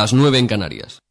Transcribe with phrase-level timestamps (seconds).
[0.00, 1.02] las 9 en Canarias.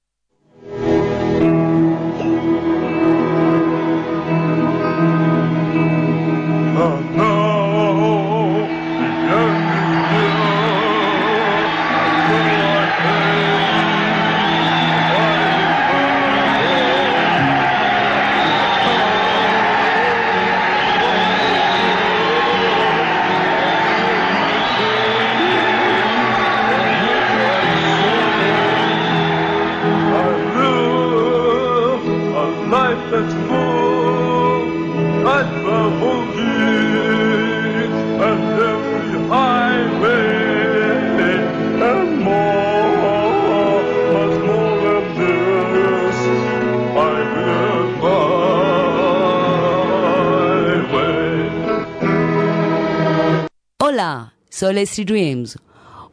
[54.59, 55.57] Soy Leslie Dreams.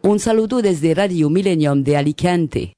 [0.03, 2.75] Un saludo desde Radio Millennium de Alicante.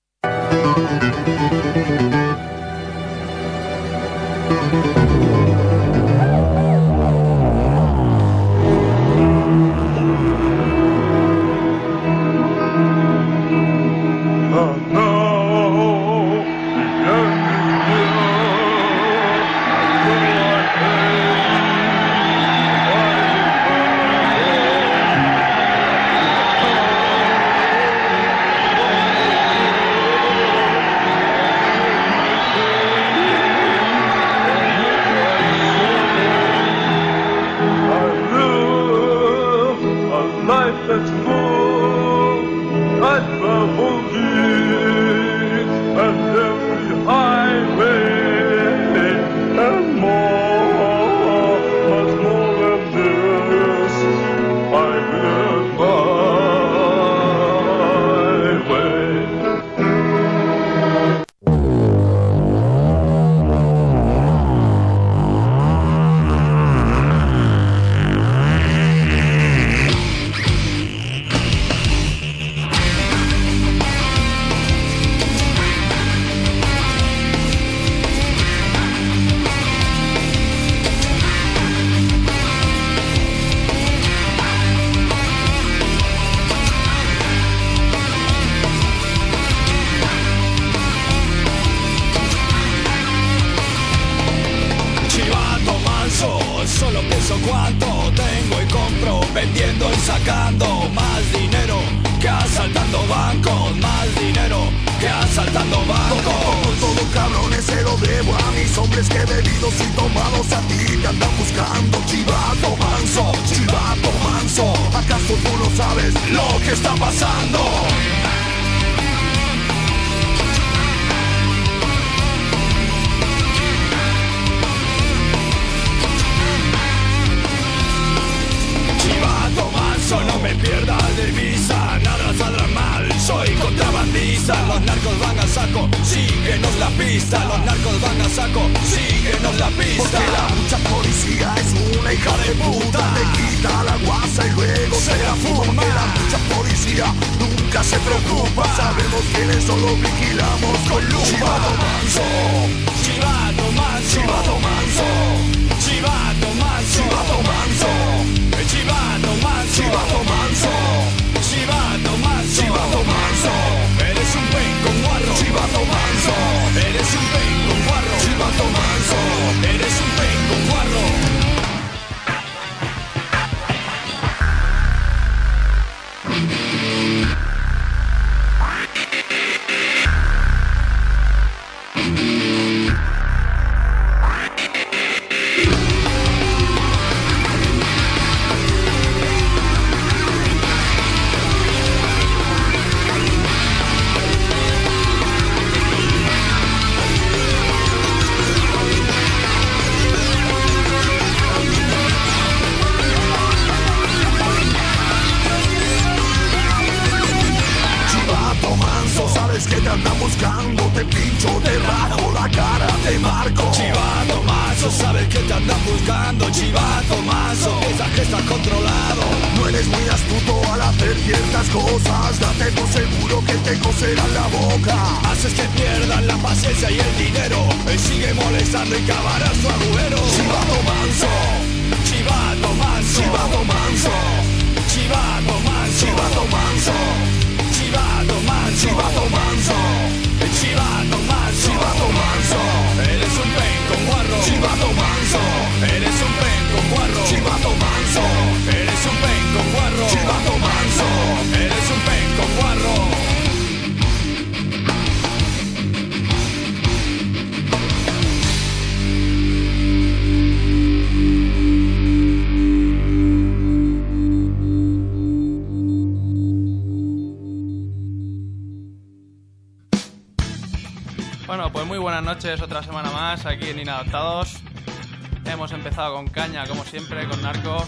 [276.99, 277.87] Siempre, con Narco.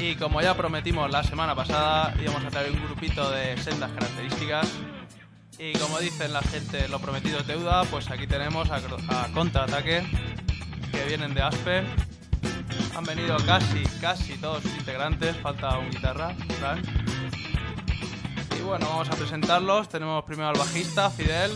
[0.00, 4.66] Y como ya prometimos la semana pasada, íbamos a traer un grupito de sendas características.
[5.58, 10.06] Y como dicen la gente, lo prometido es deuda, pues aquí tenemos a, a Contraataque,
[10.90, 11.84] que vienen de Aspe.
[12.96, 16.82] Han venido casi, casi todos sus integrantes, falta un guitarra, Fran.
[18.58, 19.88] Y bueno, vamos a presentarlos.
[19.90, 21.50] Tenemos primero al bajista, Fidel.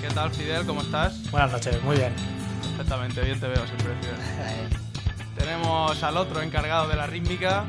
[0.00, 0.66] ¿Qué tal, Fidel?
[0.66, 1.30] ¿Cómo estás?
[1.30, 2.12] Buenas noches, muy bien.
[2.76, 4.78] Perfectamente, bien te veo siempre, Fidel.
[5.48, 7.64] Tenemos al otro encargado de la rítmica,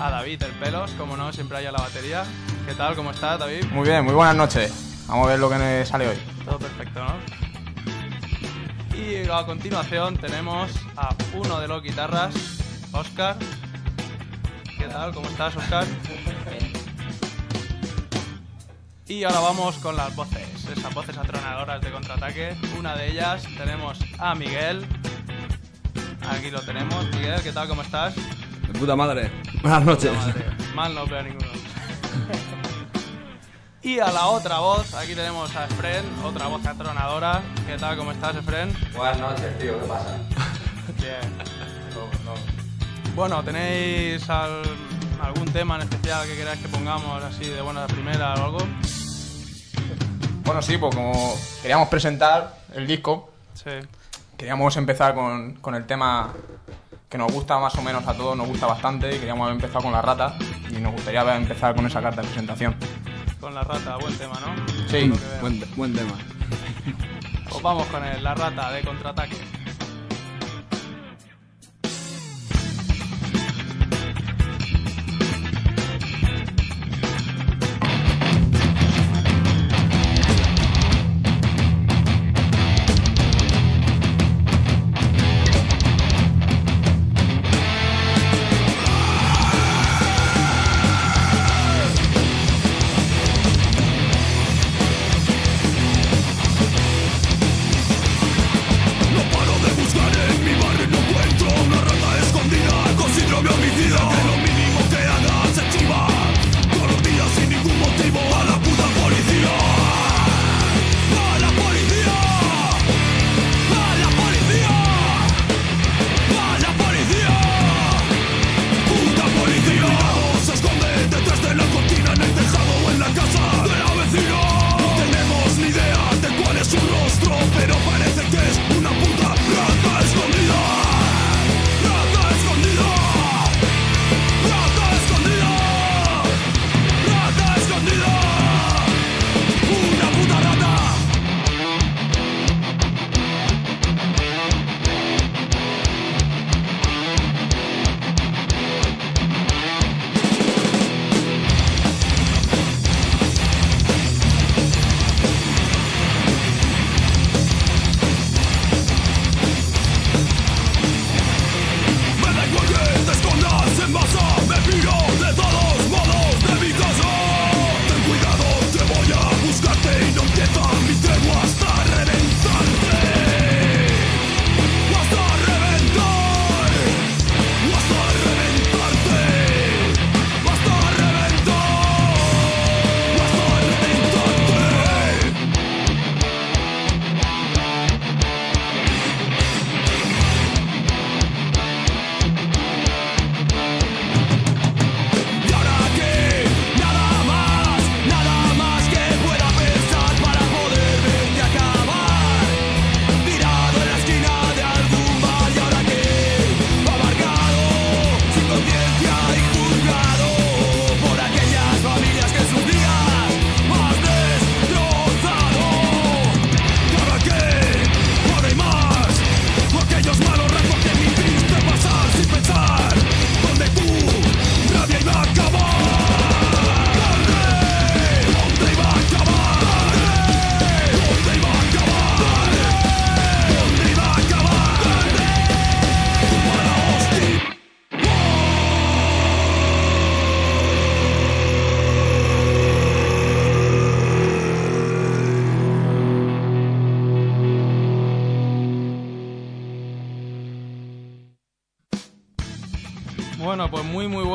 [0.00, 2.24] a David el Pelos, como no, siempre hay a la batería.
[2.66, 2.96] ¿Qué tal?
[2.96, 3.66] ¿Cómo estás, David?
[3.70, 5.04] Muy bien, muy buenas noches.
[5.06, 6.16] Vamos a ver lo que me sale hoy.
[6.42, 7.16] Todo perfecto, ¿no?
[8.96, 12.34] Y a continuación tenemos a uno de los guitarras,
[12.92, 13.36] Oscar.
[14.78, 15.12] ¿Qué tal?
[15.12, 15.84] ¿Cómo estás, Oscar?
[19.06, 22.56] Y ahora vamos con las voces, esas voces atronadoras de contraataque.
[22.78, 24.86] Una de ellas tenemos a Miguel.
[26.40, 27.04] Aquí lo tenemos.
[27.12, 27.68] Miguel, ¿qué tal?
[27.68, 28.14] ¿Cómo estás?
[28.16, 29.30] De puta madre.
[29.60, 30.10] Buenas noches.
[30.12, 30.44] Madre.
[30.74, 31.46] Mal no veo a ninguno.
[33.82, 37.42] y a la otra voz, aquí tenemos a Efren, otra voz atronadora.
[37.66, 37.96] ¿Qué tal?
[37.98, 38.72] ¿Cómo estás, Efren?
[38.96, 40.16] Buenas noches, tío, ¿qué pasa?
[40.98, 41.20] Bien.
[43.14, 44.62] Bueno, ¿tenéis al-
[45.22, 48.58] algún tema en especial que queráis que pongamos así de buena primera o algo?
[50.44, 53.70] Bueno, sí, pues como queríamos presentar el disco, Sí.
[54.40, 56.32] Queríamos empezar con, con el tema
[57.10, 59.82] que nos gusta más o menos a todos, nos gusta bastante, y queríamos haber empezado
[59.82, 60.34] con la rata,
[60.70, 62.74] y nos gustaría haber empezado con esa carta de presentación.
[63.38, 64.88] Con la rata, buen tema, ¿no?
[64.88, 65.12] Sí.
[65.42, 66.12] Buen, buen tema.
[67.50, 69.59] Pues vamos con el, la rata de contraataque.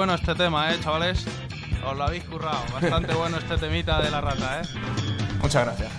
[0.05, 1.25] Bueno este tema, ¿eh, chavales?
[1.83, 2.59] Os lo habéis currado.
[2.71, 4.67] Bastante bueno este temita de la rata, ¿eh?
[5.41, 5.91] muchas gracias.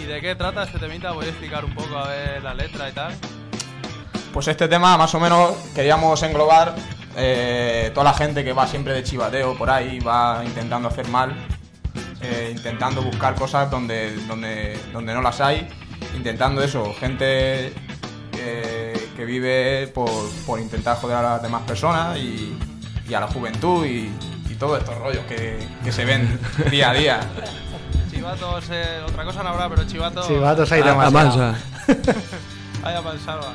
[0.00, 1.10] Y de qué trata este temita?
[1.10, 3.12] Voy a explicar un poco a ver la letra y tal.
[4.32, 6.76] Pues este tema más o menos queríamos englobar
[7.16, 11.34] eh, toda la gente que va siempre de chivateo por ahí, va intentando hacer mal,
[12.20, 15.68] eh, intentando buscar cosas donde, donde, donde no las hay,
[16.14, 17.72] intentando eso, gente
[18.34, 20.08] eh, que vive por,
[20.46, 22.56] por intentar joder a las demás personas y,
[23.08, 24.10] y a la juventud y,
[24.50, 26.38] y todos estos rollos que, que se ven
[26.70, 27.20] día a día.
[28.10, 30.26] Chivatos, eh, otra cosa no habrá, pero chivatos.
[30.26, 31.12] Chivatos hay demasiado.
[31.12, 31.58] mansa.
[32.82, 33.52] Vaya pa'l salva.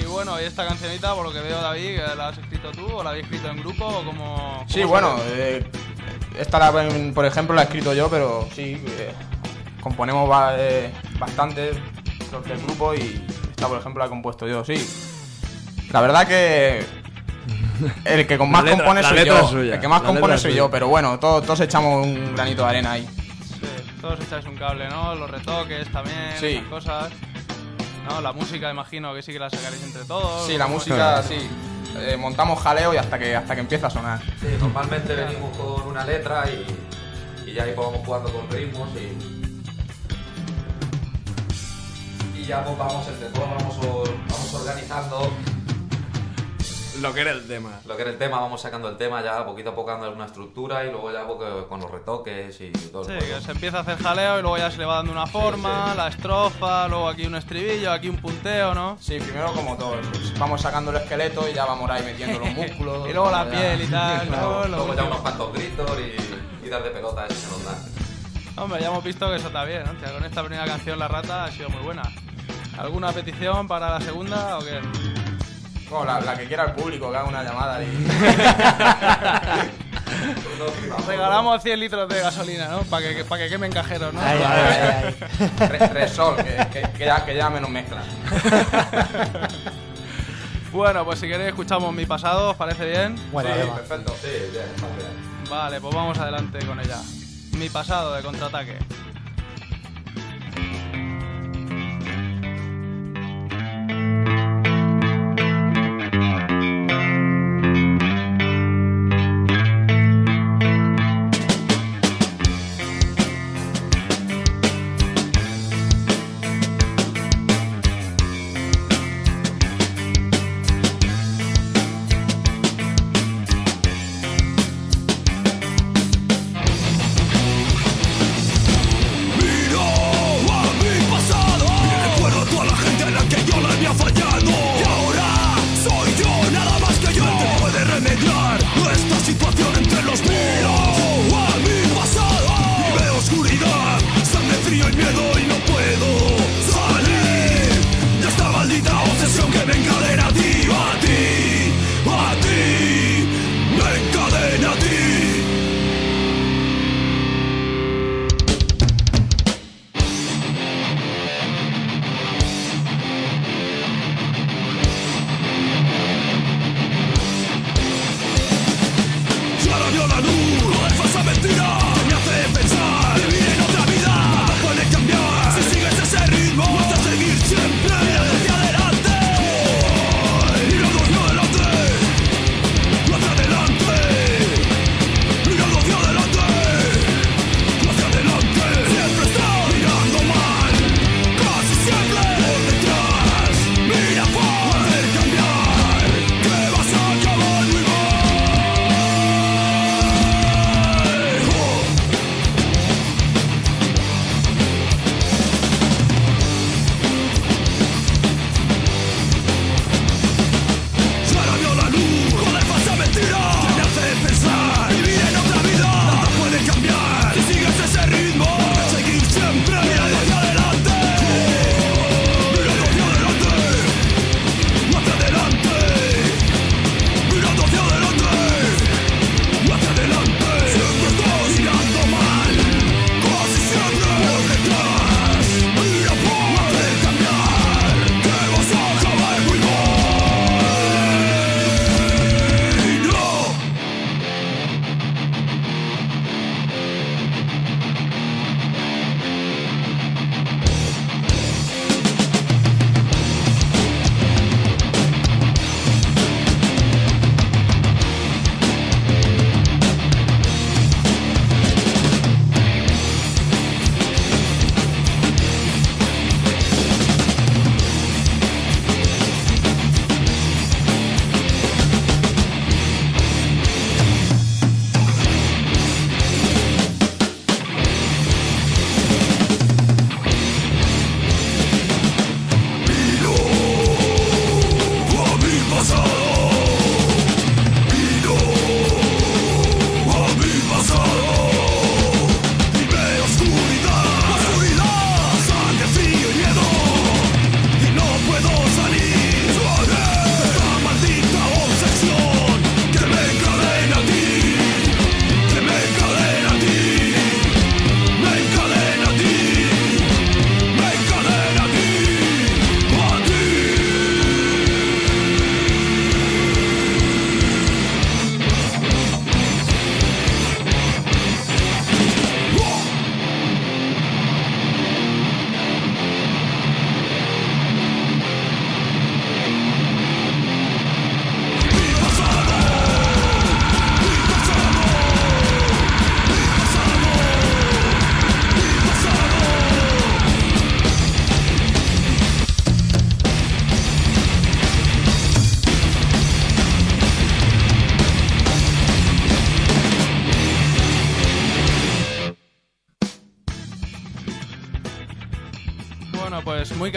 [0.00, 2.86] Y bueno, y esta cancionita, por lo que veo, David, ¿que ¿la has escrito tú
[2.86, 5.64] o la habéis escrito en grupo o como Sí, bueno, eh,
[6.38, 6.72] esta la,
[7.14, 9.12] por ejemplo la he escrito yo, pero sí, eh,
[9.80, 11.72] componemos ba- eh, bastante
[12.30, 14.74] los del grupo y esta, por ejemplo, la he compuesto yo, sí.
[15.90, 16.84] La verdad que
[18.04, 20.70] el que con más letra- compone soy yo, suya, el que más compone soy yo,
[20.70, 23.08] pero bueno, todos, todos echamos un granito de arena ahí.
[23.44, 23.60] Sí,
[24.00, 25.14] todos echáis un cable, ¿no?
[25.14, 26.46] Los retoques también, Sí.
[26.56, 27.10] esas cosas.
[28.08, 30.46] No, la música imagino que sí que la sacaréis entre todos.
[30.46, 31.36] Sí, la ¿cómo música, sí.
[31.96, 34.20] Eh, montamos jaleo y hasta que hasta que empieza a sonar.
[34.40, 36.64] Sí, normalmente venimos con una letra y,
[37.50, 39.38] y ya ahí pues vamos jugando con ritmos y,
[42.38, 43.76] y ya pues vamos entre todos, vamos,
[44.28, 45.32] vamos organizando
[47.00, 47.80] Lo que era el tema.
[47.86, 50.26] lo que era el tema, vamos sacando el tema ya poquito a poco dando alguna
[50.26, 51.24] estructura y luego ya
[51.68, 54.58] con los retoques y todo Sí, el que se empieza a hacer jaleo y luego
[54.58, 55.96] ya se le va dando una forma, sí.
[55.96, 58.96] la estrofa, luego aquí un estribillo, aquí un punteo, ¿no?
[59.00, 62.50] Sí, primero como todo, pues, vamos sacando el esqueleto y ya vamos ahí metiendo los
[62.54, 63.08] músculos.
[63.08, 64.28] Y luego la ya- piel y tal.
[64.30, 68.62] Lo Luego ya unos cuantos gritos y, y dar de pelota ese se nos da.
[68.62, 70.12] Hombre, ya hemos visto que eso está bien, ¿no?
[70.12, 72.02] con esta primera canción, La Rata, ha sido muy buena.
[72.76, 74.80] ¿Alguna petición para la segunda o qué?
[75.90, 77.86] No, la, la que quiera el público, que haga una llamada y...
[81.06, 82.80] Regalamos 100 litros de gasolina, ¿no?
[82.82, 84.20] Para que, para que quemen cajeros, ¿no?
[84.20, 85.16] Ay, ay, ay,
[85.60, 85.68] ay.
[85.68, 88.02] Re- Resol, que, que, que ya, que ya menos mezcla.
[90.70, 93.16] Bueno, pues si queréis escuchamos mi pasado, ¿os parece bien?
[93.32, 93.78] Bueno, Sí, además.
[93.80, 94.14] perfecto.
[94.20, 95.48] Sí, bien, está bien.
[95.48, 96.98] Vale, pues vamos adelante con ella.
[97.52, 98.76] Mi pasado de contraataque.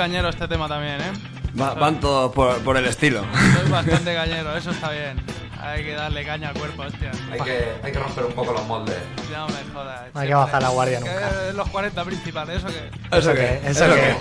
[0.01, 1.11] Cañero este tema también, ¿eh?
[1.59, 3.23] Va- van todos por, por el estilo.
[3.61, 5.21] Soy bastante cañero, eso está bien.
[5.61, 7.11] Hay que darle caña al cuerpo, hostia.
[7.31, 8.97] Hay que, hay que romper un poco los moldes.
[9.31, 10.01] Ya no me jodas.
[10.11, 11.29] No hay que bajar la guardia nunca.
[11.49, 13.17] es los 40 principales, eso que.
[13.17, 13.61] ¿Eso qué?
[13.63, 14.17] ¿Eso ¿Eso qué?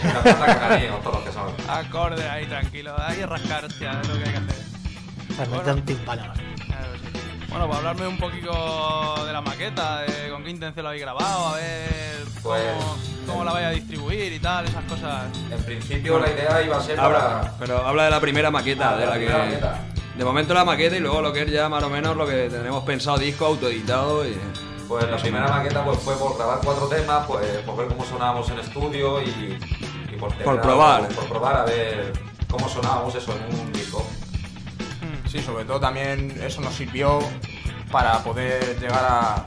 [0.85, 1.71] Que.
[1.71, 2.95] Acorde ahí, tranquilo.
[2.99, 4.65] Hay que rascar, hostia, es lo que hay que hacer.
[5.37, 6.23] Se mete un timpano.
[6.23, 6.35] Claro,
[7.03, 7.47] sí.
[7.49, 11.49] Bueno, para hablarme un poquito de la maqueta, de con qué intención lo habéis grabado,
[11.49, 15.25] a ver Pues- cómo la vais a distribuir y tal, esas cosas.
[15.51, 17.53] En principio la idea iba a ser Habla, para...
[17.59, 19.29] pero habla de la primera maqueta, Ah, de la la que.
[19.29, 19.79] maqueta.
[20.17, 22.49] De momento la maqueta y luego lo que es ya más o menos lo que
[22.51, 24.37] tenemos pensado, disco autoeditado y.
[24.89, 28.51] Pues la primera maqueta pues fue por grabar cuatro temas, pues por ver cómo sonábamos
[28.51, 29.57] en estudio y,
[30.13, 31.03] y por, tener probar.
[31.05, 32.13] algo- por probar a ver
[32.51, 34.05] cómo sonábamos eso en un disco.
[35.29, 37.21] Sí, sobre todo también eso nos sirvió
[37.93, 39.47] para poder llegar a,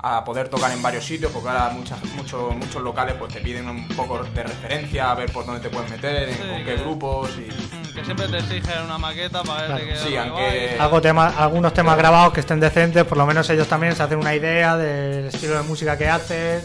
[0.00, 3.68] a poder tocar en varios sitios, porque ahora muchas, muchos, muchos locales pues te piden
[3.68, 6.64] un poco de referencia, a ver por dónde te puedes meter, en Sí, con qué
[6.64, 7.50] que- grupos y...
[7.50, 9.84] Mm, Que siempre te exigen una maqueta para ver Claro.
[9.86, 10.76] qué Sí, aunque-.
[10.78, 14.18] Algo tema, algunos temas grabados que estén decentes, por lo menos ellos también se hacen
[14.20, 16.62] una idea del estilo de música que hacen,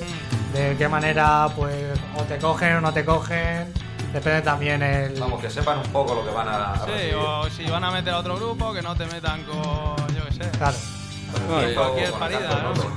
[0.54, 1.74] de qué manera pues
[2.15, 3.74] o te cogen o no te cogen,
[4.13, 5.19] depende también el...
[5.19, 7.15] Vamos, que sepan un poco lo que van a, a Sí, recibir.
[7.15, 10.34] o si van a meter a otro grupo, que no te metan con, yo qué
[10.36, 10.50] sé.
[10.60, 10.78] Claro.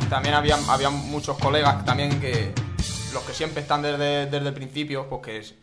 [0.08, 2.52] También había, había muchos colegas también que
[3.12, 5.54] los que siempre están desde, desde el principio, pues que es,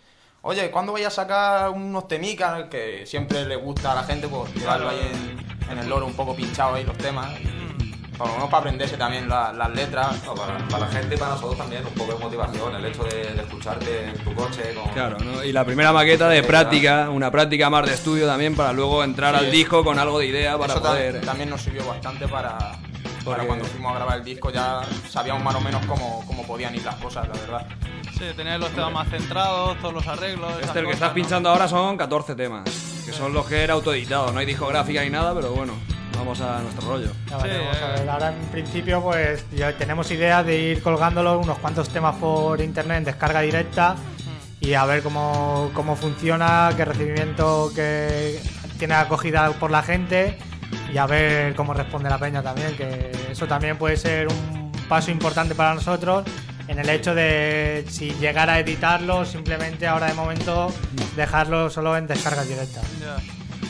[0.41, 2.63] oye, ¿cuándo vais a sacar unos temicas?
[2.69, 6.13] Que siempre le gusta a la gente, pues llevarlo ahí en, en el loro un
[6.13, 7.31] poco pinchado ahí los temas.
[7.39, 7.62] Y,
[8.23, 10.23] por lo menos para aprenderse también la- las letras.
[10.25, 13.03] No, para, para la gente y para nosotros también un poco de motivación, el hecho
[13.03, 14.89] de, de escucharte en tu coche con...
[14.93, 15.43] Claro, ¿no?
[15.43, 19.37] Y la primera maqueta de práctica, una práctica más de estudio también para luego entrar
[19.37, 19.45] Sí.
[19.45, 21.21] al disco con algo de idea para Eso poder.
[21.21, 22.57] también nos sirvió bastante para,
[23.25, 26.73] para cuando fuimos a grabar el disco ya sabíamos más o menos cómo, cómo podían
[26.75, 27.67] ir las cosas, la verdad.
[28.17, 30.51] Sí, tener los temas más centrados, todos los arreglos.
[30.61, 31.15] Este, el que cosas, estás ¿no?
[31.15, 32.63] pinchando ahora son 14 temas,
[33.05, 35.73] que son los que era autoeditado, no hay discográfica ni nada, pero bueno,
[36.17, 37.11] vamos a nuestro rollo.
[37.29, 37.99] Ya Sí, veremos, a eh.
[37.99, 42.61] ver, ahora en principio pues ya tenemos idea de ir colgándolo unos cuantos temas por
[42.61, 43.95] internet en descarga directa
[44.59, 48.39] y a ver cómo, cómo funciona, qué recibimiento que
[48.79, 50.37] tiene acogida por la gente
[50.91, 55.11] y a ver cómo responde la peña también, que eso también puede ser un paso
[55.11, 56.23] importante para nosotros
[56.67, 60.73] en el hecho de si llegar a editarlo, simplemente ahora de momento
[61.15, 62.81] dejarlo solo en descarga directa.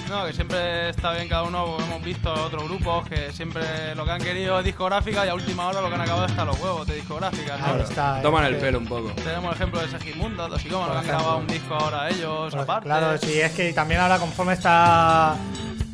[0.10, 3.64] No, que siempre está bien cada uno, porque hemos visto otros grupos que siempre
[3.96, 6.32] lo que han querido es discográfica y a última hora lo que han acabado es
[6.32, 7.58] hasta los huevos de discográfica.
[7.58, 7.66] ¿no?
[7.66, 8.22] Ahí está.
[8.22, 9.10] Toman el este- pelo un poco.
[9.14, 12.64] Tenemos el ejemplo de Segimundo, los Psicómanos, que han grabado un disco ahora ellos, Pues,
[12.64, 12.86] aparte.
[12.86, 15.36] Claro, sí, es que también ahora conforme está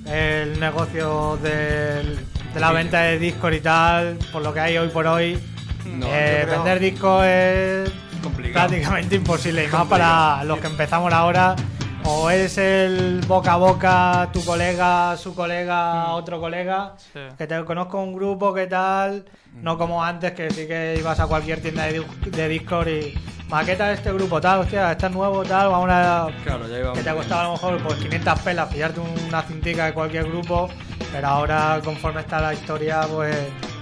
[0.05, 2.19] el negocio del-
[2.53, 5.39] de la venta de discos y tal, por lo que hay hoy por hoy,
[5.85, 7.91] No, eh, creo- vender discos es
[8.23, 8.67] complicado.
[8.67, 9.63] prácticamente imposible.
[9.65, 11.55] Y más para los que empezamos ahora,
[12.05, 17.19] o es el boca a boca, tu colega, su colega, otro colega, Sí.
[17.37, 19.25] que te conozco un grupo, que tal,
[19.61, 23.13] no como antes que sí que ibas a cualquier tienda de, de Discord y
[23.49, 26.93] maqueta de este grupo tal, hostia, este es nuevo tal, vamos a Claro, ya iba.
[26.93, 30.25] que te ha costado a lo mejor pues 500 pelas pillarte una cintica de cualquier
[30.27, 30.69] grupo,
[31.11, 33.35] pero ahora conforme está la historia, pues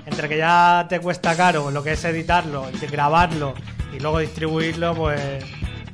[0.06, 3.53] entre que ya te cuesta caro lo que es editarlo, grabarlo
[3.93, 5.43] y luego distribuirlo, pues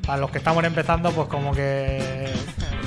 [0.06, 2.32] para los que estamos empezando, pues como que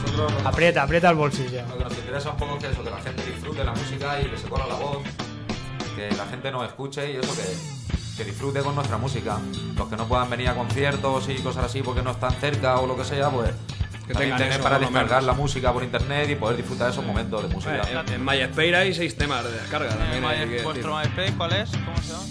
[0.02, 1.62] Nosotros aprieta, aprieta el bolsillo.
[1.68, 4.20] Lo que nos interesa un poco es que eso, que la gente disfrute la música
[4.20, 4.98] y que se corra la voz,
[5.96, 9.38] que la gente nos escuche y eso que, que disfrute con nuestra música.
[9.76, 12.86] Los que no puedan venir a conciertos y cosas así porque no están cerca o
[12.86, 13.50] lo que sea, pues
[14.06, 15.24] Que tengan tener para descargar menos.
[15.24, 17.76] la música por internet y poder disfrutar de esos momentos de música.
[17.76, 20.22] Eh, en, en MySpace hay seis temas de descarga Eh, también.
[20.50, 20.96] My- ¿Vuestro.
[20.96, 21.70] MySpace cuál es?
[21.70, 22.24] ¿Cómo se llama?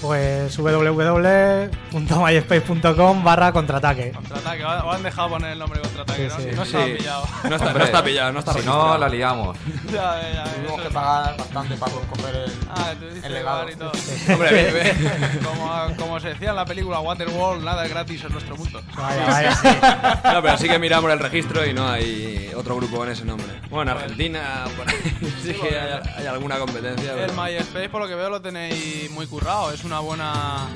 [0.00, 4.12] Pues www.myspace.com barra contraataque.
[4.12, 4.64] Contraataque.
[4.64, 6.64] O han dejado poner el nombre contraataque, Sí, ¿no?
[6.64, 6.70] sí.
[6.70, 6.92] Si no Sí.
[6.98, 7.24] pillado.
[7.48, 8.88] No está, no está pillado, no está Si registrado.
[8.92, 9.56] no, la liamos.
[9.92, 13.32] ya, ya, ya, Tuvimos eso que pagar bastante para coger el, Ah, tú dices el
[13.34, 13.68] legado.
[13.70, 13.90] y todo.
[14.32, 14.94] Hombre,
[15.44, 18.80] como, como se decía en la película Waterworld, nada es gratis en nuestro mundo.
[18.96, 19.68] Vaya, vaya, sí.
[20.32, 23.46] No, pero sí que miramos el registro y no hay otro grupo con ese nombre.
[23.68, 24.96] Bueno, en Argentina, por ahí
[25.42, 27.12] sí que hay, hay alguna competencia.
[27.14, 29.72] El pero- MySpace, por lo que veo, lo tenéis muy currado.
[29.72, 30.66] Es una buena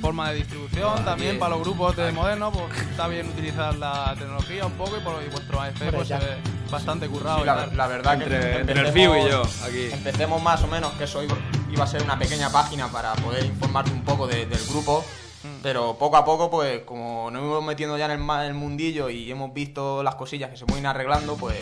[0.00, 2.52] forma de distribución Aquí- también para los grupos de modernos.
[2.56, 6.14] Pues está bien utilizar la tecnología un poco y, por, y vuestro Hombre, pues, se
[6.16, 6.36] ve
[6.70, 7.40] bastante currado.
[7.40, 9.88] Sí, la, la verdad que Entre- entre el Fiu y yo, aquí.
[9.92, 11.36] Empecemos más o menos que eso iba,
[11.84, 15.04] a ser una pequeña página para poder informarte un poco de- del grupo.
[15.42, 15.62] Mm.
[15.62, 19.10] Pero poco a poco, pues como nos hemos metiendo ya en el, en el mundillo
[19.10, 21.56] y hemos visto las cosillas que se pueden ir arreglando, pues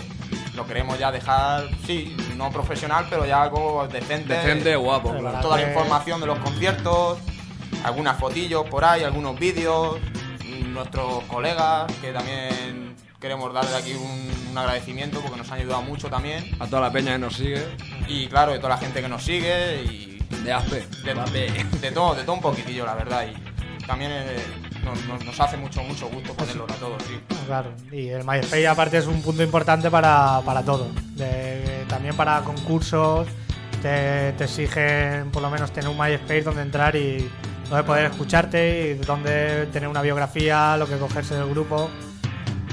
[0.54, 4.34] lo queremos ya dejar, sí, no profesional, pero ya algo decente.
[4.34, 5.14] Decente, guapo.
[5.16, 5.40] Claro.
[5.40, 7.18] Toda la información de los conciertos,
[7.84, 9.96] algunas fotillos por ahí, algunos vídeos.
[10.72, 16.08] nuestros colegas, que también queremos darle aquí un, un agradecimiento porque nos han ayudado mucho
[16.08, 16.44] también.
[16.60, 17.62] A toda la peña que nos sigue.
[18.08, 20.86] Y claro, de toda la gente que nos sigue y De Aspe.
[21.04, 23.26] de, de todo, de todo un poquitillo, la verdad.
[23.26, 24.36] Y también eh,
[24.84, 27.20] nos, nos- nos hace mucho, mucho gusto ponerlo a todos, sí.
[27.46, 30.88] Claro, y el MySpace aparte es un punto importante para, para todo.
[31.16, 33.26] De- también para concursos,
[33.82, 37.28] te, te exigen por lo menos tener un MySpace donde entrar y
[37.68, 41.90] donde poder escucharte y donde tener una biografía, lo que cogerse del grupo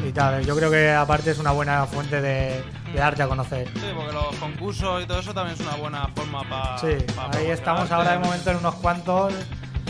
[0.07, 0.45] y tal.
[0.45, 3.67] Yo creo que aparte es una buena fuente de, de darte a conocer.
[3.75, 6.77] Sí, porque los concursos y todo eso también es una buena forma para.
[6.77, 6.95] Sí,
[7.33, 9.33] ahí estamos ahora de momento en unos cuantos.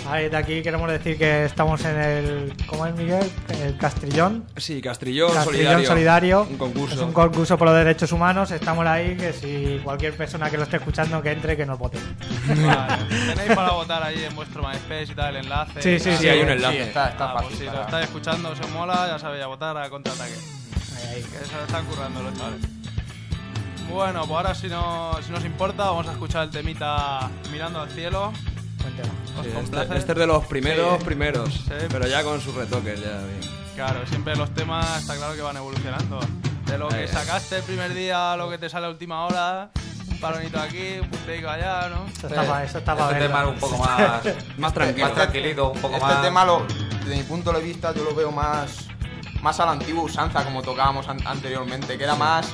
[0.08, 2.54] Ahí de aquí queremos decir que estamos en el.
[2.68, 3.30] ¿Cómo es Miguel?
[3.62, 4.46] El Castrillón.
[4.58, 5.88] Sí, Castrillón, Castrillón Solidario.
[5.88, 6.48] Solidario.
[6.50, 6.96] Un concurso.
[6.96, 8.50] Es un concurso por los derechos humanos.
[8.52, 12.00] Estamos ahí, que si cualquier persona que lo esté escuchando que entre, que nos vote.
[12.48, 13.04] Vale.
[13.36, 15.82] Tenéis para votar ahí en vuestro MySpace y tal, el enlace.
[15.82, 16.18] Sí, sí, tal.
[16.20, 16.82] Sí, hay un Sí, enlace.
[16.84, 17.58] está, está Ah, pues fácil.
[17.60, 20.34] si lo estáis escuchando, os mola, ya sabéis, a votar a contraataque.
[20.34, 21.22] Ahí, ahí.
[21.24, 22.62] Que se lo están currando los chavales.
[23.92, 27.90] Bueno, pues ahora si, no, si nos importa, vamos a escuchar el temita Mirando al
[27.90, 28.32] cielo.
[28.98, 31.06] Este, este es de los primeros, Sí.
[31.06, 31.54] primeros.
[31.54, 31.74] Sí.
[31.90, 33.40] Pero ya con sus retoques, ya bien.
[33.76, 36.20] Claro, siempre los temas está claro que van evolucionando.
[36.66, 37.08] De lo que Eh.
[37.08, 39.70] sacaste el primer día a lo que te sale a última hora,
[40.10, 42.06] un palonito aquí, un punteico allá, ¿no?
[42.12, 44.22] Eso está pa- eso está Este para tema es un poco más,
[44.58, 45.06] Más tranquilo.
[45.08, 46.22] más tranquilito, un poco este más.
[46.22, 46.66] tema, lo,
[47.04, 48.88] desde mi punto de vista, yo lo veo más,
[49.42, 52.48] más a la antigua usanza, como tocábamos an- anteriormente, que era más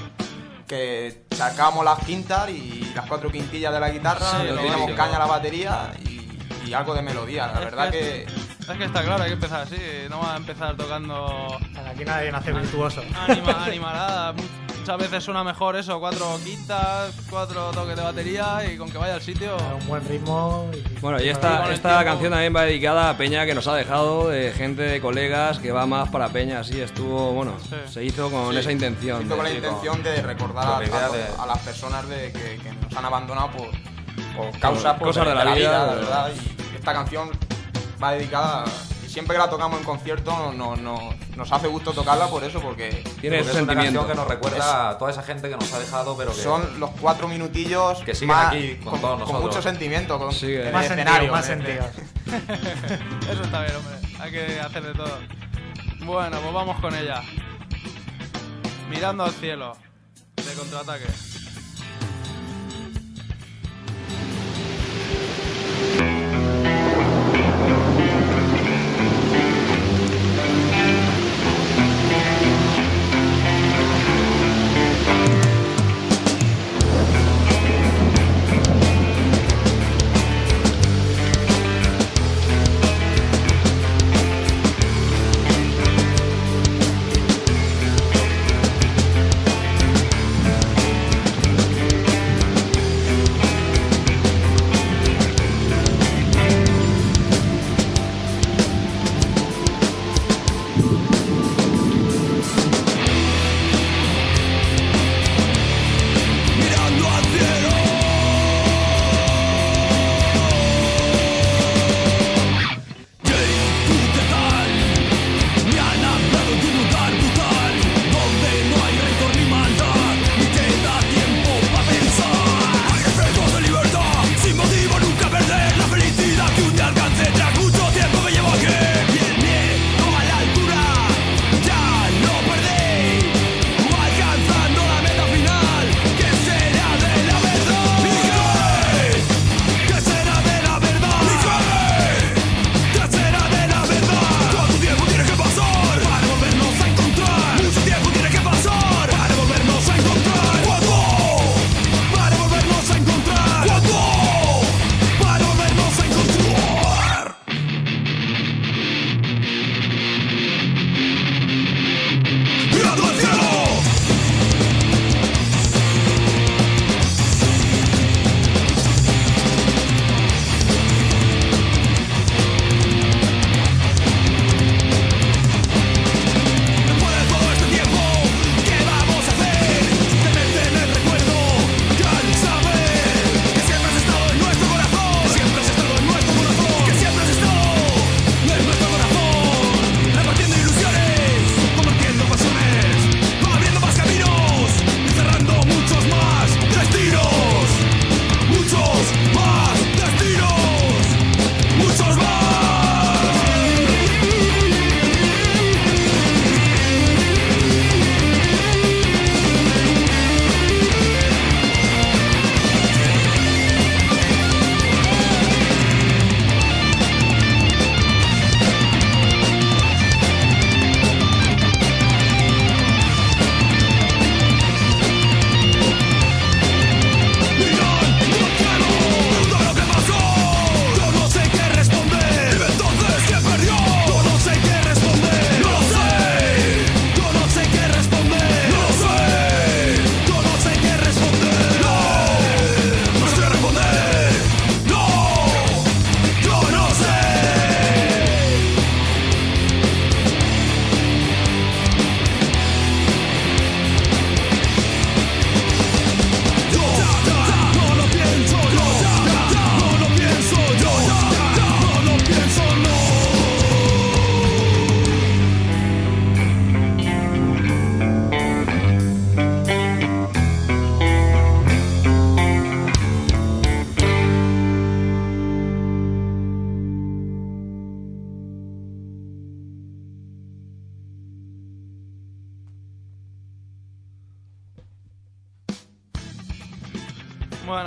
[0.68, 4.82] que sacábamos las quintas y las cuatro quintillas de la guitarra, Sí, le lo teníamos
[4.82, 4.98] básico.
[4.98, 6.15] caña a la batería y,
[6.66, 7.48] y algo de melodía.
[7.48, 9.78] La verdad que- Es que está claro, hay que empezar así,
[10.10, 13.02] no va a empezar tocando Aquí nadie nace virtuoso.
[13.28, 14.34] anima, animalada.
[14.80, 19.16] Muchas veces suena mejor eso, cuatro quintas, cuatro toques de batería y con que vaya
[19.16, 19.56] al sitio.
[19.82, 20.70] Un buen ritmo.
[20.74, 24.30] Y, Bueno, y esta, esta canción también va dedicada a Peña que nos ha dejado,
[24.30, 27.76] de gente, de colegas, que va más para Peña, así estuvo, bueno, Sí.
[27.92, 29.26] se hizo con Sí, esa intención.
[29.26, 32.96] hizo con la de- intención de recordar a, de- las personas de que, que nos
[32.96, 33.68] han abandonado por,
[34.36, 36.32] por causas pues, cosas de la vida, la verdad.
[36.36, 36.55] Y
[36.86, 37.32] esta canción
[38.02, 38.64] va dedicada
[39.04, 42.62] y siempre que la tocamos en concierto no, no- nos hace gusto tocarla por eso,
[42.62, 43.74] porque Tiene Porque es una sentimiento.
[44.02, 46.80] canción que nos recuerda a toda esa gente que nos ha dejado, pero que son
[46.80, 49.42] los cuatro minutillos Que siguen más- aquí con todos nosotros.
[49.42, 51.32] mucho sentimiento, con Sí, más escenario.
[51.32, 51.88] más sentidos.
[53.32, 53.96] Eso está bien, hombre.
[54.20, 55.18] Hay que hacer de todo.
[56.06, 57.24] Bueno, pues vamos con ella.
[58.92, 59.76] Mirando al cielo.
[60.36, 61.06] De contraataque.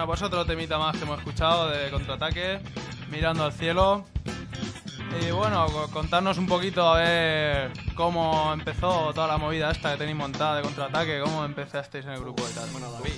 [0.09, 2.61] Pues otro temita más que hemos escuchado de contraataque,
[3.11, 4.07] mirando al cielo.
[5.21, 9.99] Y bueno, co- contarnos un poquito a ver cómo empezó toda la movida esta que
[9.99, 12.71] tenéis montada de contraataque, cómo empezasteis en el grupo y tal.
[12.71, 13.13] Bueno, David.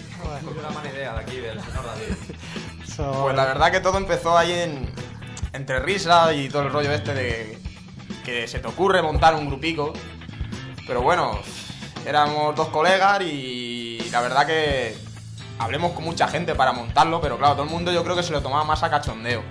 [0.59, 2.14] Una mala idea de aquí, del señor David.
[3.22, 4.92] Pues la verdad que todo empezó ahí en,
[5.53, 7.59] entre risas y todo el rollo este de
[8.24, 9.92] que se te ocurre montar un grupico.
[10.88, 11.38] Pero bueno,
[12.05, 14.98] éramos dos colegas y la verdad que
[15.61, 18.33] hablemos con mucha gente para montarlo, pero claro, todo el mundo yo creo que se
[18.33, 19.42] lo tomaba más a cachondeo.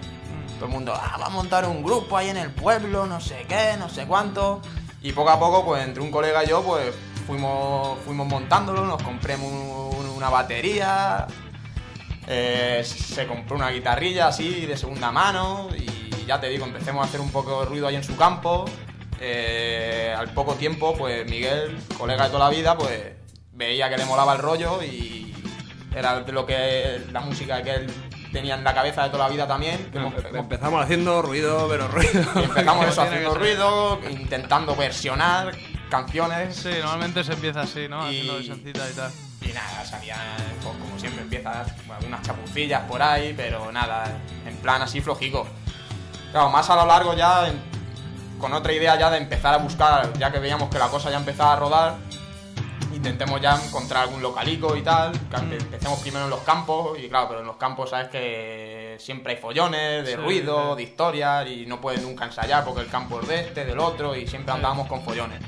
[0.55, 3.45] Todo el mundo, ah, va a montar un grupo ahí en el pueblo, no sé
[3.47, 4.61] qué, no sé cuánto.
[5.01, 6.93] Y poco a poco, pues entre un colega y yo, pues
[7.25, 11.25] fuimos, fuimos montándolo, nos un- una batería,
[12.27, 17.07] eh, se compró una guitarrilla así de segunda mano y ya te digo, empecemos a
[17.07, 18.65] hacer un poco de ruido ahí en su campo.
[19.21, 23.13] Eh, al poco tiempo, pues Miguel, colega de toda la vida, pues
[23.53, 25.33] veía que le molaba el rollo y
[25.95, 27.93] era de lo que la música que él
[28.31, 29.89] tenía en la cabeza de toda la vida también.
[29.91, 32.23] que hemos- Empe- hemos- Empezamos haciendo ruido, pero ruido.
[32.35, 35.53] y empezamos eso haciendo ruido, intentando versionar
[35.89, 36.55] canciones.
[36.55, 38.03] Sí, normalmente se empieza así, ¿no?
[38.11, 39.11] Y- Haciendo versioncita y tal.
[39.41, 40.19] Y nada, salían,
[40.63, 44.05] pues, como siempre, empiezan algunas chapucillas por ahí, pero nada,
[44.45, 45.47] en plan así flojico.
[46.31, 47.59] Claro, más a lo largo ya, en-
[48.37, 51.17] con otra idea ya de empezar a buscar, ya que veíamos que la cosa ya
[51.17, 51.95] empezaba a rodar,
[52.93, 55.51] intentemos ya encontrar algún localico y tal, que Mm.
[55.51, 59.33] empe- empecemos primero en los campos, y claro, pero en los campos sabes que siempre
[59.35, 60.77] hay follones, de Sí, ruido, sí.
[60.77, 64.15] de historias, y no puedes nunca ensayar porque el campo es de este, del otro,
[64.15, 65.39] y siempre andábamos con follones.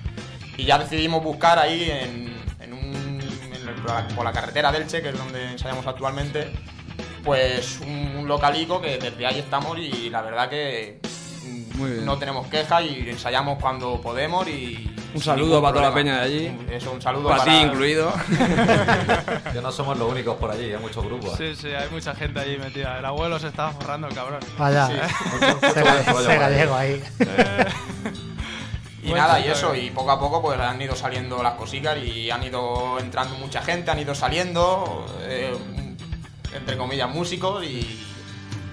[0.57, 4.71] Y ya decidimos buscar ahí en, en un, en el- por, la, por la carretera
[4.71, 6.51] del Che, que es donde ensayamos actualmente,
[7.23, 10.99] pues un, un localico que desde ahí estamos y la verdad que
[11.75, 12.05] Muy bien.
[12.05, 14.87] no tenemos quejas y ensayamos cuando podemos y...
[15.13, 16.57] Un saludo para toda la peña de allí.
[16.69, 18.13] Eso, un saludo Para para ti incluido.
[19.53, 21.37] Que no somos los únicos por allí, hay muchos grupos.
[21.37, 22.97] Sí, sí, hay mucha gente allí metida.
[22.99, 24.39] El abuelo se estaba forrando el cabrón.
[24.57, 24.93] Vaya, Sí.
[25.65, 27.03] ese gallego ahí.
[29.03, 29.85] Y nada, y chico, eso, eh.
[29.85, 33.61] y poco a poco pues han ido saliendo las cositas y han ido entrando mucha
[33.63, 35.53] gente, han ido saliendo, eh,
[36.55, 38.05] entre comillas, músicos y,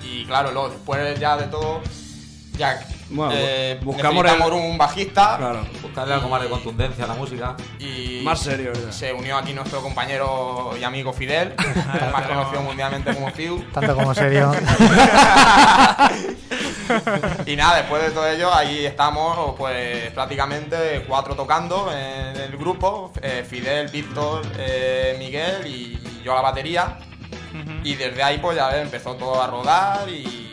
[0.05, 1.81] y claro, luego después ya de todo,
[2.59, 2.79] ya
[3.10, 5.66] Bueno, eh, buscamos necesitamos el- un bajista Claro.
[5.82, 7.56] Buscarle algo más de contundencia a la música.
[7.78, 8.92] y Más serio, ya.
[8.92, 11.54] se unió aquí nuestro compañero y amigo Fidel,
[12.12, 13.64] más conocido mundialmente como Fiu.
[13.72, 14.52] Tanto como serio.
[17.46, 23.12] Y nada, después de todo ello, ahí estamos pues prácticamente cuatro tocando en el grupo,
[23.22, 26.98] eh, Fidel, Víctor, eh, Miguel y yo a la batería.
[27.84, 30.47] Y desde ahí pues ya empezó todo a rodar y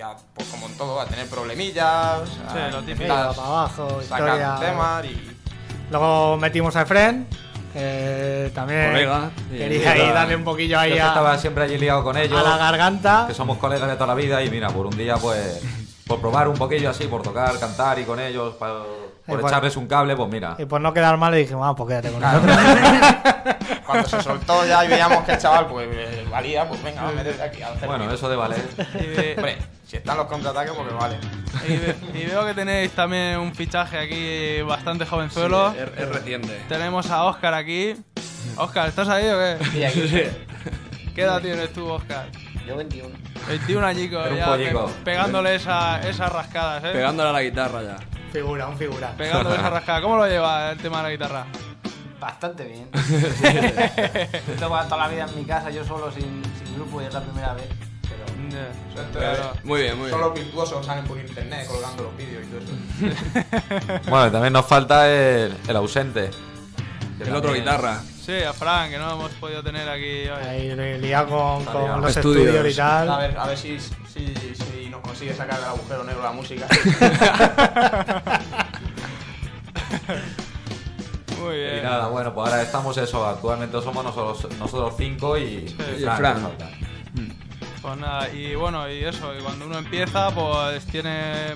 [0.00, 3.06] ya, pues como en todo, a tener problemillas, Sí, a lo típico.
[3.08, 4.56] para abajo, sacar historia.
[4.58, 5.36] temas y...
[5.90, 7.26] Luego metimos a Efren,
[7.74, 9.30] que también Colega.
[9.50, 12.40] quería ahí darle un poquillo ahí Yo a, estaba siempre allí liado con ellos.
[12.40, 13.26] a la garganta.
[13.28, 15.60] que somos colegas de toda la vida y mira, por un día pues
[16.06, 18.82] por probar un poquillo así, por tocar, cantar y con ellos, pa-
[19.30, 20.56] por pues- echarles un cable, pues mira.
[20.58, 22.40] Y por no quedar mal le dijimos, ah, pues quédate con Claro.
[22.40, 23.56] nosotros.
[23.86, 27.26] Cuando se soltó ya y veíamos que el chaval pues eh, valía, pues venga, vamos
[27.40, 28.60] a aquí a Bueno, eso de valer.
[29.36, 31.18] Hombre, si están los contraataques, porque vale.
[31.66, 35.72] y ve- y veo que tenéis también un fichaje aquí bastante jovenzuelo.
[35.72, 36.60] Es, es reciente.
[36.68, 37.96] Tenemos a Oscar aquí.
[38.56, 40.30] Oscar, ¿estás ahí o qué?
[41.14, 42.26] ¿Qué edad tienes tú, Oscar?
[42.66, 43.08] Yo 21.
[43.48, 46.90] 21 añicos, Era un ya pe- pegándole esa- esas rascadas, ¿eh?
[46.92, 47.96] Pegándole a la guitarra ya.
[48.32, 49.12] Figura, un figura.
[49.16, 50.00] Pegándole esa rascada.
[50.02, 51.46] ¿Cómo lo lleva el tema de la guitarra?
[52.20, 52.88] Bastante bien.
[53.42, 57.14] He tocado toda la vida en mi casa, yo solo, sin, sin grupo, y es
[57.14, 57.66] la primera vez.
[58.08, 59.52] Pero Claro.
[59.64, 60.30] Muy bien, muy Son bien.
[60.30, 64.00] los virtuosos salen por internet colgando los vídeos y todo eso.
[64.10, 66.30] Bueno, también nos falta el, el ausente.
[67.20, 68.00] El otro guitarra.
[68.24, 70.46] Sí, a Fran, que no hemos podido tener aquí hoy.
[70.48, 72.46] Ahí li- liado con, con los Estudios.
[72.54, 73.18] estudios, y A tal.
[73.20, 76.66] ver, a ver si, si, si nos consigue sacar del agujero negro la música.
[81.40, 81.78] Muy bien.
[81.78, 86.16] Y nada, bueno, pues ahora estamos eso, actualmente somos nosotros, nosotros cinco y, Y Fran,
[86.16, 86.34] Fran.
[86.34, 86.70] que falta.
[87.80, 91.54] Pues nada, y bueno, y eso, y cuando uno empieza, pues tiene.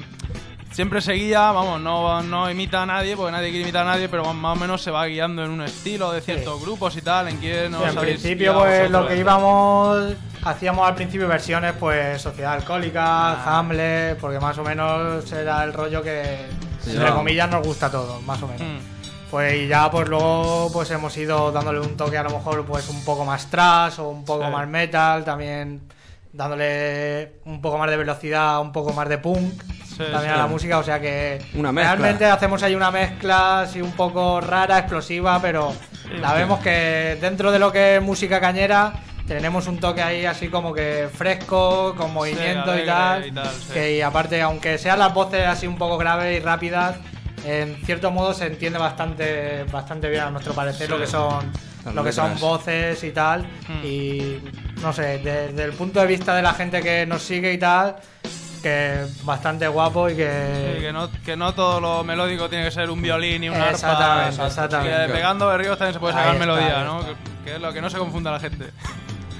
[0.73, 4.09] Siempre se guía, vamos, no, no imita a nadie, porque nadie quiere imitar a nadie,
[4.09, 7.29] pero más o menos se va guiando en un estilo de ciertos grupos y tal,
[7.29, 10.15] en quién Sí, os en principio, pues lo que íbamos.
[10.45, 16.03] Hacíamos al principio versiones, pues Sociedad Alcohólica, Hamlet, porque más o menos era el rollo
[16.03, 16.47] que,
[16.81, 17.17] entre llevaba.
[17.17, 18.63] comillas, nos gusta a todos, más o menos.
[18.63, 18.95] Mm.
[19.31, 22.89] Pues y ya pues luego pues hemos ido dándole un toque a lo mejor pues
[22.89, 24.53] un poco más trash o un poco Sí.
[24.53, 25.81] más metal, también
[26.33, 30.29] dándole un poco más de velocidad, un poco más de punk Sí, también sí.
[30.31, 34.41] a la música, o sea que Una realmente hacemos ahí una mezcla así un poco
[34.41, 35.73] rara, explosiva, pero
[36.21, 38.93] la vemos que dentro de lo que es música cañera
[39.27, 43.27] tenemos un toque ahí así como que fresco, con movimiento y tal.
[43.27, 43.73] y tal, sí.
[43.73, 46.97] Que y aparte, aunque sean las voces así un poco graves y rápidas,
[47.45, 51.53] en cierto modo se entiende bastante, bastante bien a nuestro parecer lo que son
[51.93, 53.43] lo que son voces y tal.
[53.43, 53.85] Hmm.
[53.85, 54.41] Y
[54.81, 57.97] no sé, desde el punto de vista de la gente que nos sigue y tal,
[58.63, 60.75] que bastante guapo y que.
[60.77, 63.57] Sí, que, no, que no todo lo melódico tiene que ser un violín y un
[63.57, 63.71] arpa.
[63.71, 65.13] Exactamente, Que exactamente.
[65.13, 67.01] pegando berrios también se puede sacar melodía, ¿no?
[67.01, 68.71] Que, que es lo que no se confunda la gente.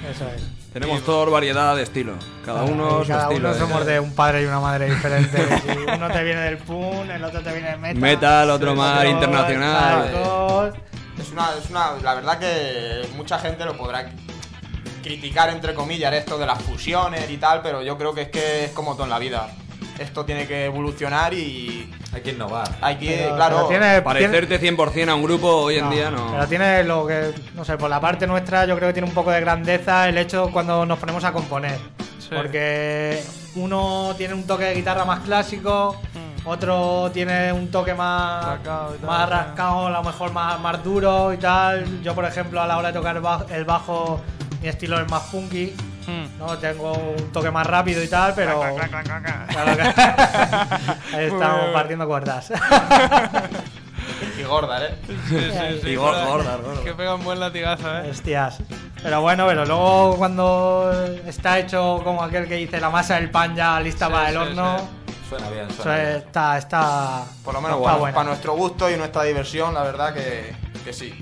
[0.09, 0.43] Eso es.
[0.73, 2.15] Tenemos toda variedad de estilo.
[2.45, 3.49] Cada uno su cada estilo.
[3.49, 5.63] uno somos de un padre y una madre diferentes.
[5.65, 8.01] Y uno te viene del punk, el otro te viene del metal.
[8.01, 10.11] Metal, otro más otro internacional.
[10.11, 10.79] hardcore.
[11.17, 14.11] Es una, es una, la verdad que mucha gente lo podrá
[15.01, 18.65] criticar entre comillas esto de las fusiones y tal, pero yo creo que es que
[18.65, 19.47] es como todo en la vida.
[19.99, 22.69] Esto tiene que evolucionar y Hay que innovar.
[22.81, 26.11] hay que, Pero- claro, pero tiene- Parecerte 100% a un grupo hoy en No, día
[26.11, 26.31] no.
[26.31, 29.13] Pero tiene lo que, no sé, por la parte nuestra yo creo que tiene un
[29.13, 31.77] poco de grandeza el hecho cuando nos ponemos a componer.
[32.19, 32.29] Sí.
[32.35, 33.23] Porque
[33.55, 36.47] uno tiene un toque de guitarra más clásico, Mm.
[36.47, 41.31] otro tiene un toque más, Rascado tal, más rascado, a lo mejor más, más duro
[41.33, 42.01] y tal.
[42.01, 44.21] Yo, por ejemplo, a la hora de tocar el bajo, el bajo
[44.61, 45.73] mi estilo es más funky.
[46.07, 46.37] Hmm.
[46.37, 48.59] No, tengo un toque más rápido y tal, pero.
[48.59, 49.83] Claro que-
[51.17, 52.51] Ahí estamos partiendo cuerdas.
[54.39, 54.95] y gorda, ¿eh?
[55.07, 55.89] Sí, sí, sí.
[55.89, 56.83] Y gor- Joder, gorda, gorda.
[56.83, 58.09] Que pega un buen latigazo, ¿eh?
[58.11, 58.59] Hostias.
[59.01, 60.91] Pero bueno, pero luego cuando
[61.25, 64.35] está hecho como aquel que dice la masa del pan ya lista Sí, para el
[64.35, 64.77] sí, horno,
[65.29, 66.15] Suena bien, eso suena bien.
[66.17, 67.23] está, está.
[67.43, 67.99] Por lo menos bueno.
[68.13, 71.13] para nuestro gusto y nuestra diversión, la verdad que, que sí.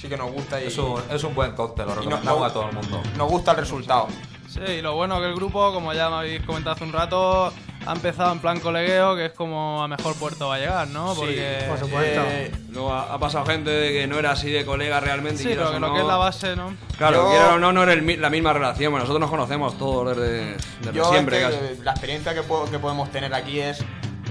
[0.00, 2.52] Sí que nos gusta y Es un, es un buen cóctel, lo recomendamos no- a
[2.52, 3.00] todo el mundo.
[3.16, 4.08] nos gusta el resultado.
[4.52, 7.52] Sí, y lo bueno que el grupo, como ya me habéis comentado hace un rato,
[7.86, 11.14] ha empezado en plan colegueo, que es como a mejor puerto va a llegar, ¿no?
[11.14, 11.64] Sí, Porque...
[11.68, 12.20] por supuesto.
[12.26, 15.42] Eh, Luego ha, ha pasado gente de que no era así de colega realmente.
[15.42, 16.74] y Sí, pero que lo no- que es la base, ¿no?
[16.98, 18.92] Claro, Yo- quiera o no, no era el la misma relación.
[18.92, 21.82] Bueno, nosotros nos conocemos todos desde, desde Yo siempre es que casi.
[21.82, 23.82] la experiencia que, po- que podemos tener aquí es,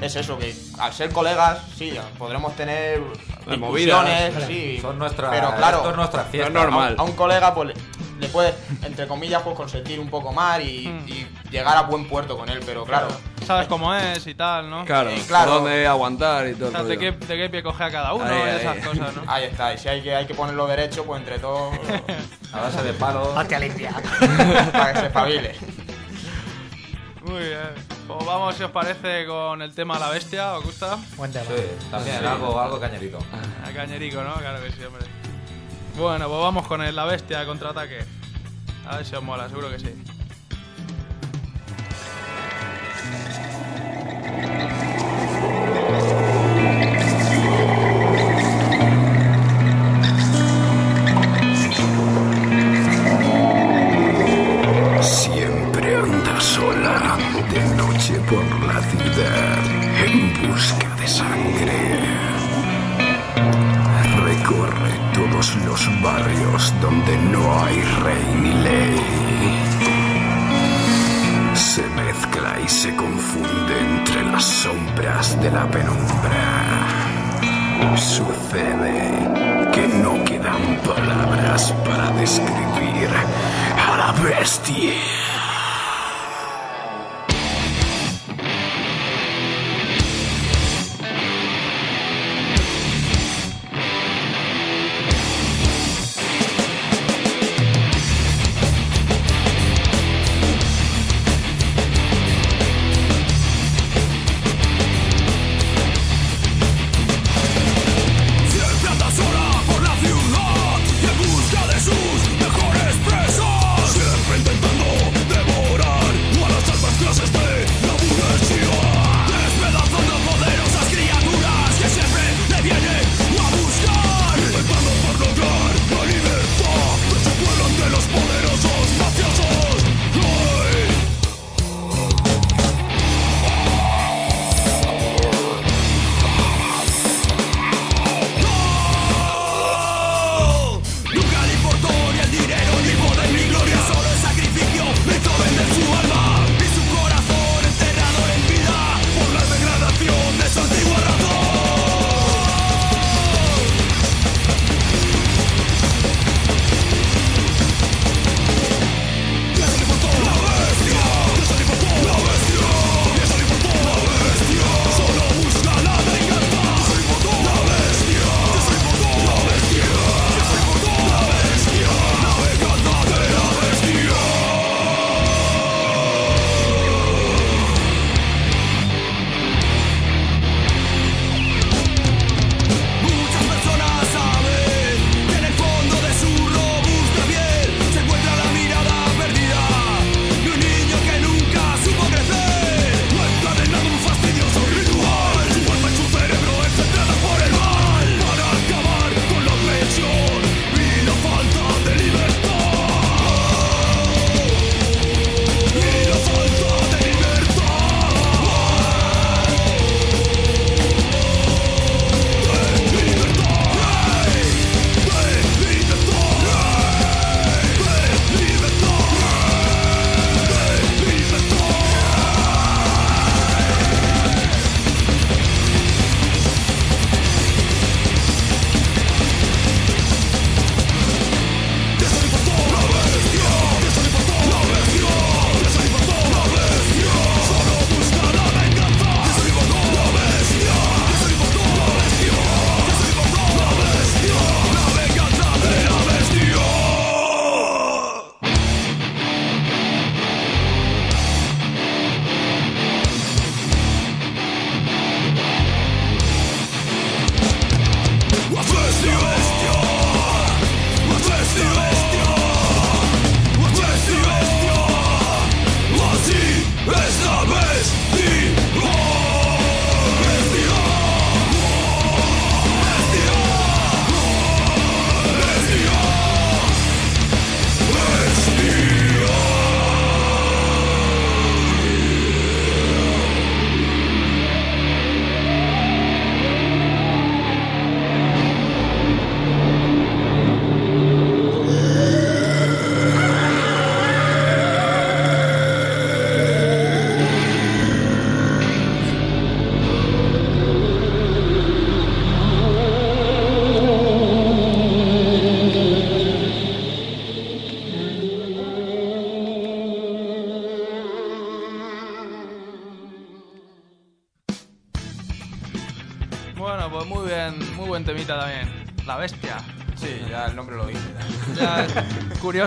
[0.01, 2.99] es eso, que al ser colegas, sí, podremos tener
[3.47, 4.43] discusiones, movidas.
[4.47, 6.47] sí, Son nuestras, pero claro, esto es nuestra No fiesta.
[6.47, 6.95] es normal.
[6.97, 7.74] a un colega pues
[8.22, 11.07] le, puedes, entre comillas, pues consentir un poco más y, Mm.
[11.09, 13.07] y llegar a buen puerto con él, pero claro,
[13.45, 14.86] Sabes cómo es y tal, ¿no?
[14.86, 15.55] Claro, Eh, claro.
[15.55, 18.13] dónde aguantar y todo O el sea, de, qué, de qué pie coge a cada
[18.13, 18.55] uno Ahí, y ahí.
[18.59, 19.24] esas cosas, ¿no?
[19.28, 21.74] ahí está, y si hay que, hay que ponerlo derecho, pues entre todos,
[22.53, 23.30] A base de palos.
[23.36, 23.91] Hostia limpia.
[24.72, 25.55] para que se espabile.
[27.24, 27.59] Muy bien.
[28.07, 30.97] Pues vamos, si os parece, con el tema La Bestia, ¿os gusta?
[31.17, 31.45] Buen tema.
[31.45, 33.19] Sí, también algo, algo cañerito.
[33.65, 34.34] A cañerico, ¿no?
[34.36, 35.05] Claro que sí, hombre.
[35.98, 38.00] Bueno, pues vamos con La Bestia contraataque.
[38.88, 39.94] A ver si os mola, seguro que sí.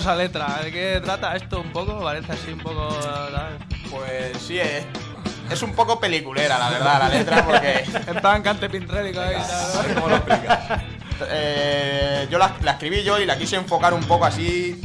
[0.05, 0.61] Curiosa letra.
[0.63, 2.01] ¿De qué trata esto un poco?
[2.03, 2.91] Parece así un poco.
[3.01, 3.61] ¿sabes?
[3.91, 4.85] Pues sí, es,
[5.51, 7.85] es un poco peliculera, la verdad, la letra, porque...
[8.07, 9.37] En plan cante pintrédico ahí.
[9.95, 10.83] ¿Cómo lo explicas?
[11.29, 14.81] Eh, yo la, la escribí yo y la quise enfocar un poco así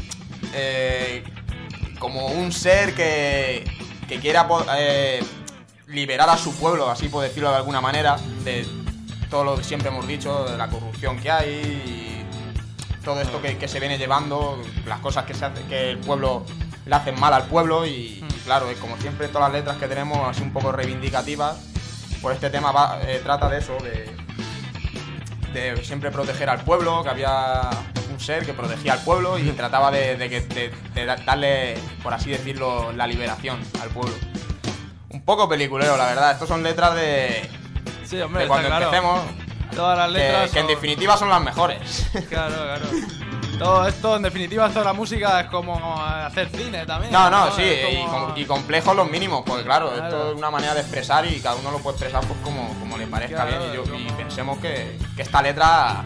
[0.54, 1.24] eh,
[1.98, 3.66] como un ser que,
[4.08, 4.48] que quiera
[4.78, 5.24] eh,
[5.88, 8.66] liberar a su pueblo, así por decirlo de alguna manera, de
[9.30, 11.99] todo lo que siempre hemos dicho, de la corrupción que hay y
[13.10, 16.46] todo esto que, que se viene llevando, las cosas que, se hace, que el pueblo
[16.86, 20.28] le hacen mal al pueblo y, y claro, como siempre todas las letras que tenemos
[20.30, 21.58] así un poco reivindicativas,
[22.22, 24.16] pues este tema va- eh, trata de eso, de,
[25.54, 27.62] de siempre proteger al pueblo, que había
[28.12, 30.72] un ser que protegía al pueblo y trataba de,
[31.26, 34.14] darle, por así decirlo, la liberación al pueblo.
[35.10, 36.32] Un poco peliculero, la verdad.
[36.34, 37.50] Estos son letras de,
[38.06, 38.86] Sí, hombre, de está cuando claro.
[38.86, 39.22] empecemos,
[39.80, 40.52] Todas las que, letras.
[40.52, 42.08] que en son- definitiva son las mejores.
[42.30, 42.86] Claro, claro.
[43.58, 47.12] Todo esto, en definitiva, esto de la música es como hacer cine también.
[47.12, 50.04] No, no, sí, Es y, como- com- y complejos los mínimos, porque claro, Claro.
[50.06, 52.98] esto es una manera de expresar y cada uno lo puede expresar pues como, como
[52.98, 53.72] le parezca Claro, bien.
[53.72, 56.06] Y, yo- y como- pensemos que, que esta letra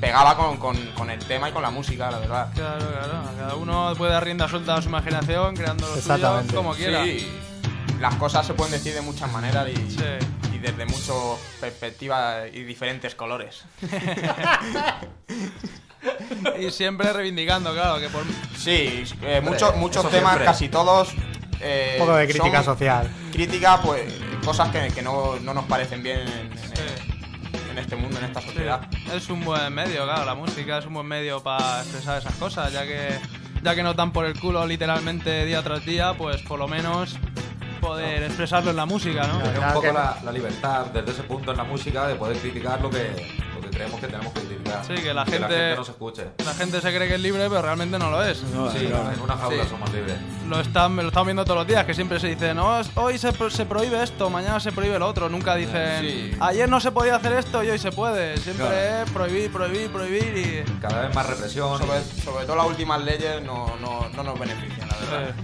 [0.00, 2.48] pegaba con, con- con el tema y con la música, la verdad.
[2.54, 3.12] Claro, claro.
[3.38, 6.54] Cada uno puede dar rienda suelta a su imaginación, creando lo suyo Exactamente.
[6.54, 7.04] como quiera.
[7.04, 7.30] Sí,
[8.00, 10.02] las cosas se pueden decir de muchas maneras y, Sí.
[10.62, 13.64] Desde muchas perspectivas y diferentes colores.
[16.58, 18.24] Y siempre reivindicando, claro, que por.
[18.56, 20.44] Sí, eh, muchos, muchos temas, siempre.
[20.44, 21.10] casi todos.
[21.60, 23.08] eh, Un poco de crítica social.
[23.32, 24.12] Crítica, pues,
[24.44, 27.58] cosas que, que no, no nos parecen bien en, en- Sí.
[27.70, 28.80] en este mundo, en esta sociedad.
[29.14, 32.72] Es un buen medio, claro, la música es un buen medio para expresar esas cosas,
[32.72, 33.16] ya que
[33.62, 37.16] ya que nos dan por el culo literalmente día tras día, pues por lo menos
[37.82, 39.40] poder expresarlo en la música, ¿no?
[39.40, 39.52] Claro.
[39.52, 42.80] Tener un poco la, la libertad desde ese punto en la música de poder criticar
[42.80, 44.84] lo que, lo que creemos que tenemos que criticar.
[44.86, 46.26] Sí, que la Que la gente- gente no se escuche.
[46.44, 48.38] La gente se cree que es libre, pero realmente no lo es.
[48.38, 48.46] Sí,
[48.86, 50.16] en una jaula somos libres.
[50.48, 53.18] Lo están, lo estamos viendo todos los días, que siempre se dice, no, es- hoy
[53.18, 55.28] se, se prohíbe esto, mañana se prohíbe lo otro.
[55.28, 56.36] Nunca dicen, Sí.
[56.40, 58.36] ayer no se podía hacer esto y hoy se puede.
[58.36, 60.80] Siempre es prohibir, prohibir, prohibir y...
[60.80, 61.78] Cada vez más represión.
[61.78, 65.34] Sobre, sobre todo las últimas leyes no, no, no nos benefician, la verdad.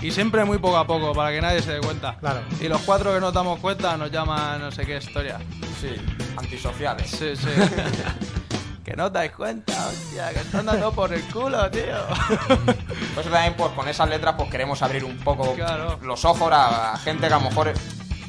[0.00, 2.16] Y siempre muy poco a poco, para que nadie se dé cuenta.
[2.18, 2.40] Claro.
[2.60, 5.38] Y los cuatro que nos damos cuenta nos llaman no sé qué historia.
[5.80, 5.94] Sí,
[6.36, 7.08] antisociales.
[7.10, 7.48] Sí, sí.
[8.84, 11.84] que no os dais cuenta, hostia, que están dando por el culo, tío.
[13.14, 15.98] Por eso también, pues con esas letras, pues queremos abrir un poco Claro.
[16.02, 17.72] los ojos a, a gente que a lo mejor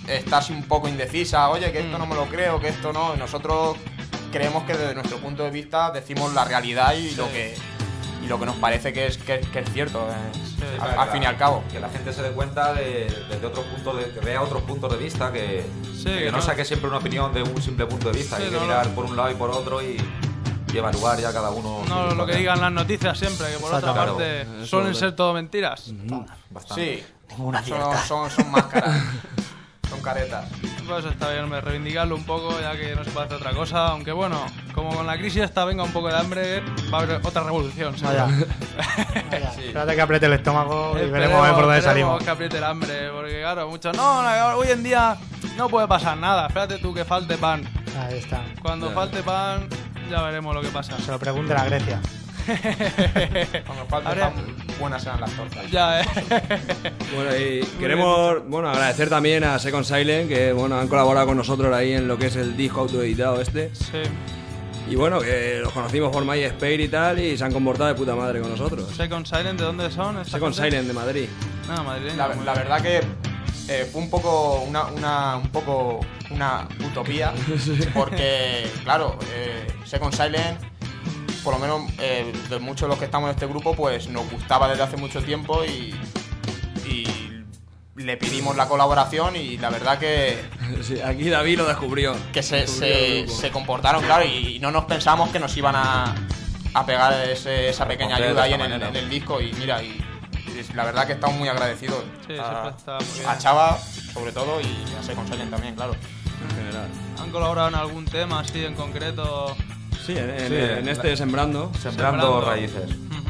[0.08, 1.50] está así un poco indecisa.
[1.50, 2.00] Oye, que esto Mm.
[2.00, 3.16] no me lo creo, que esto no.
[3.16, 3.78] Y nosotros
[4.32, 7.56] creemos que desde nuestro punto de vista decimos la realidad y lo que
[8.24, 11.24] y lo que nos parece que es, que, que es cierto, Sí, al, fin y
[11.26, 11.64] la- al cabo.
[11.72, 14.90] Que la gente se dé cuenta de, desde otros puntos de, que vea otros puntos
[14.92, 17.86] de vista, que, Sí, que que no no- saque siempre una opinión de un simple
[17.86, 18.38] punto de vista.
[18.38, 18.96] Sí, Hay que no, mirar no.
[18.96, 19.98] por un lado y por otro y,
[20.74, 21.82] y evaluar ya cada uno.
[21.88, 24.66] No lo que digan las noticias siempre, que por otra parte Claro.
[24.66, 25.92] suelen ser todo mentiras.
[26.50, 27.04] Bastante.
[27.30, 27.36] Sí,
[27.68, 29.02] son, son, son máscaras,
[30.04, 30.46] caretas.
[30.88, 33.88] Pues está bien, hombre, reivindicarlo un poco, ya que no se puede hacer otra cosa.
[33.88, 36.62] Aunque bueno, como con la crisis esta venga un poco de hambre,
[36.94, 37.96] va a haber otra revolución.
[38.02, 38.26] Vaya.
[39.32, 39.52] Vaya.
[39.58, 42.24] Espérate que apriete el estómago y veremos a ver por dónde esperemos salimos.
[42.24, 45.18] que apriete el hambre, porque claro, muchos, no, no, hoy en día
[45.58, 47.64] no puede pasar nada, espérate tú que falte pan.
[48.00, 48.44] Ahí está.
[48.62, 49.68] Cuando falte pan,
[50.10, 50.98] ya veremos lo que pasa.
[51.00, 52.02] Se lo pregunte a Grecia.
[53.66, 55.70] Cuando falte Habría- pan, buenas serán las tortas.
[55.72, 56.06] ya, eh.
[57.16, 61.74] Bueno, y queremos bueno, agradecer también a Second Silent, que bueno, han colaborado con nosotros
[61.74, 63.74] ahí en lo que es el disco autoeditado este.
[63.74, 64.02] sí.
[64.90, 68.16] Y bueno, que los conocimos por MySpace y tal, y se han comportado de puta
[68.16, 68.90] madre con nosotros.
[68.94, 70.26] Second Silent, ¿de dónde son?
[70.26, 70.70] Second gente?
[70.72, 71.30] Silent de Madrid.
[71.70, 72.18] No, madrileño.
[72.18, 72.98] La, la verdad que
[73.70, 77.32] eh, fue un poco una, una, un poco una utopía
[77.94, 80.60] porque claro eh, Second Silent
[81.44, 84.30] por lo menos eh, de muchos de los que estamos en este grupo pues nos
[84.32, 85.94] gustaba desde hace mucho tiempo y,
[86.86, 87.06] y
[87.96, 90.40] le pedimos la colaboración y la verdad que,
[90.82, 92.16] Sí, aquí David lo descubrió.
[92.32, 96.16] que se, Descubrió se, comportaron claro y, no nos pensamos que nos iban a,
[96.74, 98.90] a pegar ese- esa pequeña ayuda ahí en el, manera.
[98.90, 100.04] en el disco y mira y,
[100.48, 103.30] y la verdad que estamos muy agradecidos Sí, a, siempre está muy bien.
[103.30, 103.78] a Chava
[104.14, 105.94] sobre todo y a Second Silent también claro
[106.50, 106.88] En general.
[107.20, 109.56] ¿Han colaborado en algún tema así en concreto?
[110.06, 111.72] Sí, en, en- Sí, en este la- Sembrando.
[111.80, 112.42] Sembrando, Sembrando.
[112.42, 112.90] raíces.
[112.92, 113.24] Ujú.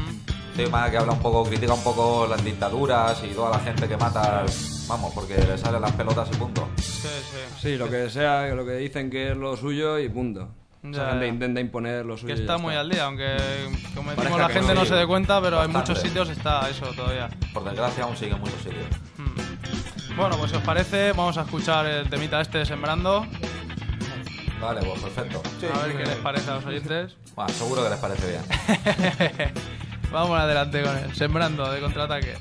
[0.56, 3.96] Tema que habla un poco, critica un poco las dictaduras y toda la gente que
[3.96, 4.44] mata,
[4.88, 6.68] vamos, porque le salen las pelotas y punto.
[6.76, 7.38] Sí, sí.
[7.60, 10.48] Sí, lo que sea, lo que dicen que es lo suyo y punto.
[10.82, 12.34] Esa Ya, gente intenta imponer lo suyo.
[12.34, 13.24] Que está ya muy al día, aunque
[13.94, 15.90] como decimos Parezca la gente no, no se dé cuenta, pero en Bastante.
[15.92, 17.30] muchos sitios está eso todavía.
[17.54, 18.84] Por desgracia aún sigue en muchos sitios.
[19.16, 20.16] Mm.
[20.16, 23.26] Bueno, pues si os parece, vamos a escuchar el temita este de Sembrando.
[24.60, 25.42] Vale, pues perfecto.
[25.74, 27.16] A ver qué les parece a los oyentes.
[27.34, 28.42] Bueno, seguro que les parece bien.
[30.12, 31.12] Vamos adelante con él.
[31.16, 32.36] Sembrando de contraataque.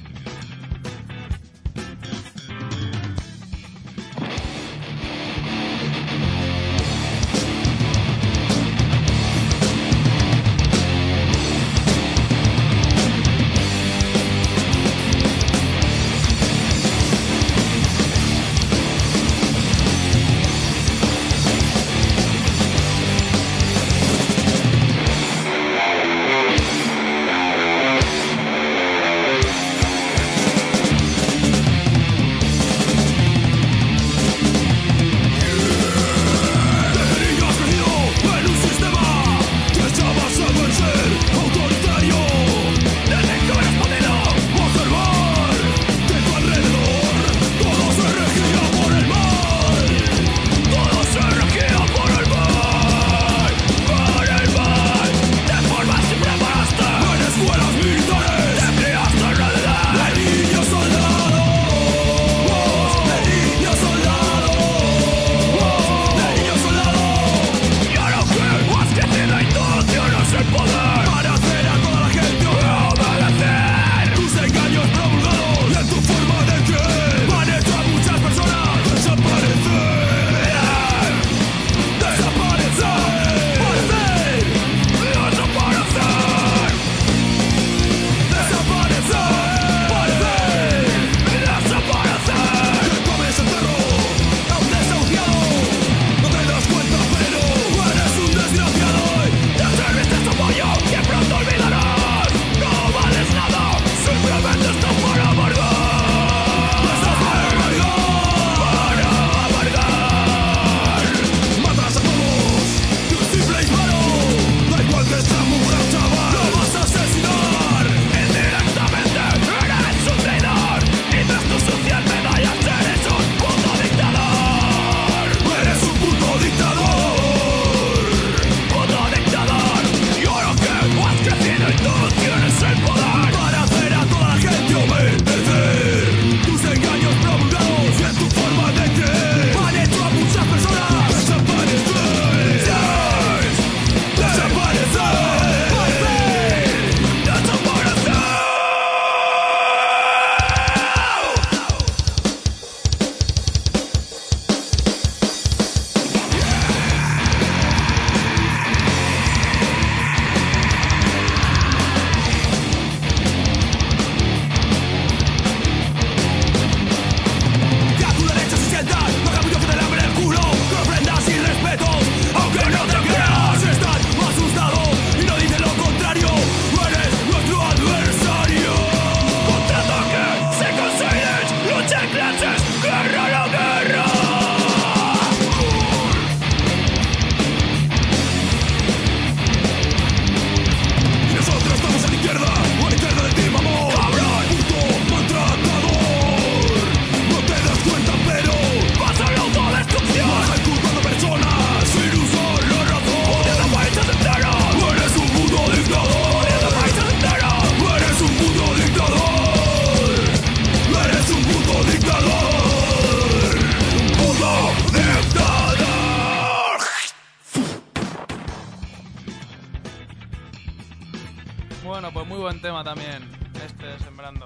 [222.44, 223.24] Buen tema también,
[223.66, 224.46] este Sembrando.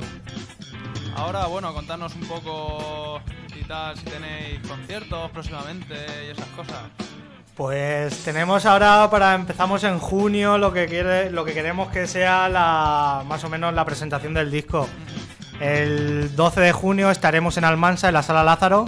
[1.16, 3.20] Ahora, bueno, contarnos un poco
[3.60, 5.96] y tal, si tenéis conciertos próximamente
[6.28, 6.84] y esas cosas.
[7.56, 12.48] Pues tenemos ahora para empezamos en junio lo que quiere, lo que queremos que sea
[12.50, 14.88] la más o menos la presentación del disco.
[15.60, 18.86] El 12 de junio estaremos en Almansa en la Sala Lázaro,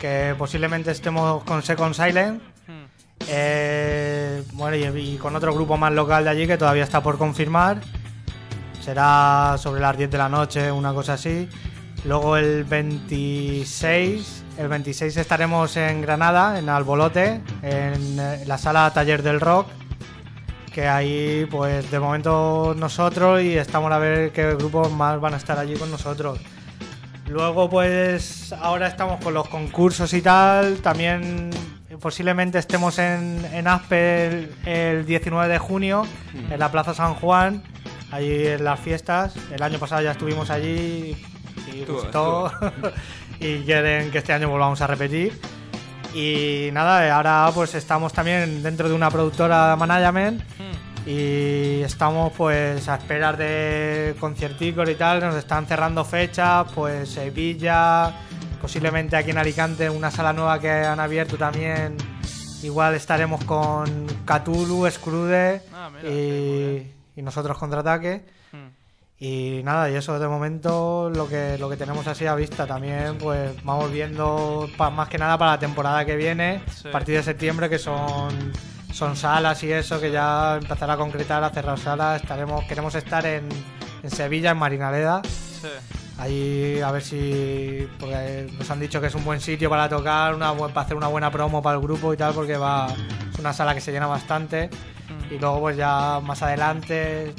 [0.00, 2.42] que posiblemente estemos con Second Silent.
[2.66, 2.86] Hmm.
[3.28, 7.18] Eh, bueno, y, y con otro grupo más local de allí que todavía está por
[7.18, 7.78] confirmar.
[8.86, 11.48] Será sobre las 10 de la noche, una cosa así.
[12.04, 19.24] Luego el 26, el 26 estaremos en Granada, en Albolote, en eh, la sala Taller
[19.24, 19.66] del Rock.
[20.72, 25.38] Que ahí, pues de momento nosotros y estamos a ver qué grupos más van a
[25.38, 26.38] estar allí con nosotros.
[27.26, 30.76] Luego, pues ahora estamos con los concursos y tal.
[30.76, 31.50] También
[32.00, 36.06] posiblemente estemos en, Aspe el, el 19 de junio,
[36.48, 37.64] en la Plaza San Juan,
[38.16, 39.34] allí en las fiestas.
[39.52, 41.16] El año pasado ya estuvimos allí
[41.72, 42.52] y Estuvo, gustó.
[43.40, 45.38] y quieren que este año volvamos a repetir.
[46.14, 51.08] Y nada, ahora pues estamos también dentro de una productora de management Hmm.
[51.08, 58.12] y estamos pues a esperar de concierticos y tal, nos están cerrando fechas, pues Sevilla,
[58.60, 61.96] posiblemente aquí en Alicante una sala nueva que han abierto también,
[62.62, 68.24] igual estaremos con Cthulhu, Scrude Ah, mira, y, y nosotros contraataque.
[68.52, 68.68] Hmm.
[69.18, 72.66] Y nada, y eso de momento lo que, lo que tenemos así a vista.
[72.66, 76.88] También pues vamos viendo pa- más que nada para la temporada que viene, Sí.
[76.88, 78.28] a partir de septiembre, que son,
[78.92, 82.20] son salas y eso, que ya empezará a concretar, a cerrar salas.
[82.20, 83.48] Estaremos, queremos estar en,
[84.02, 85.22] en Sevilla, en Marinaleda.
[85.24, 85.68] Sí.
[86.18, 87.88] Ahí a ver si.
[87.98, 91.08] Porque nos han dicho que es un buen sitio para tocar, una, para hacer una
[91.08, 92.88] buena promo para el grupo y tal, porque va.
[93.32, 94.68] Es una sala que se llena bastante.
[95.30, 97.34] Y luego, pues ya más adelante.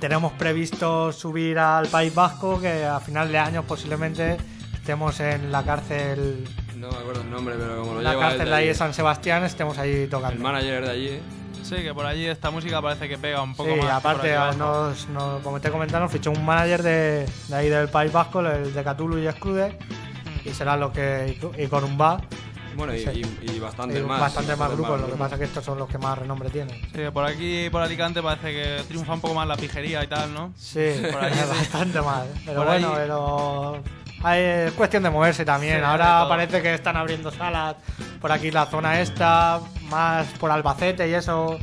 [0.00, 4.36] Tenemos previsto subir al País Vasco, que a final de año posiblemente
[4.74, 6.44] estemos en la cárcel.
[6.76, 8.74] No me acuerdo el nombre, pero como lo La lleva cárcel el de ahí de
[8.74, 10.42] San Sebastián, estemos ahí el tocando.
[10.42, 11.20] manager de allí.
[11.62, 13.90] Sí, que por allí esta música parece que pega un poco Sí, más.
[13.92, 17.88] aparte, nos, nos- como te he comentado, nos fichó un manager de, de ahí del
[17.88, 19.76] País Vasco, el de Cthulhu y Scrude,
[20.44, 21.38] y será lo que.
[21.58, 22.20] y Corumba.
[22.76, 23.22] Bueno, y, Sí.
[23.42, 24.20] y, y bastante y más.
[24.20, 26.50] bastante más bastantes grupos, lo que pasa es que estos son los que más renombre
[26.50, 26.80] tienen.
[26.94, 30.32] Sí, por aquí, por Alicante, parece que triunfa un poco más la pijería y tal,
[30.34, 30.52] ¿no?
[30.56, 31.38] Sí, Por sí.
[31.48, 32.24] bastante más.
[32.26, 32.30] ¿eh?
[32.44, 33.82] Pero Por bueno, ahí- pero
[34.22, 35.78] hay- es cuestión de moverse también.
[35.78, 37.76] Sí, Ahora parece que están abriendo salas
[38.20, 39.60] por aquí la zona esta,
[39.90, 41.58] más por Albacete y eso.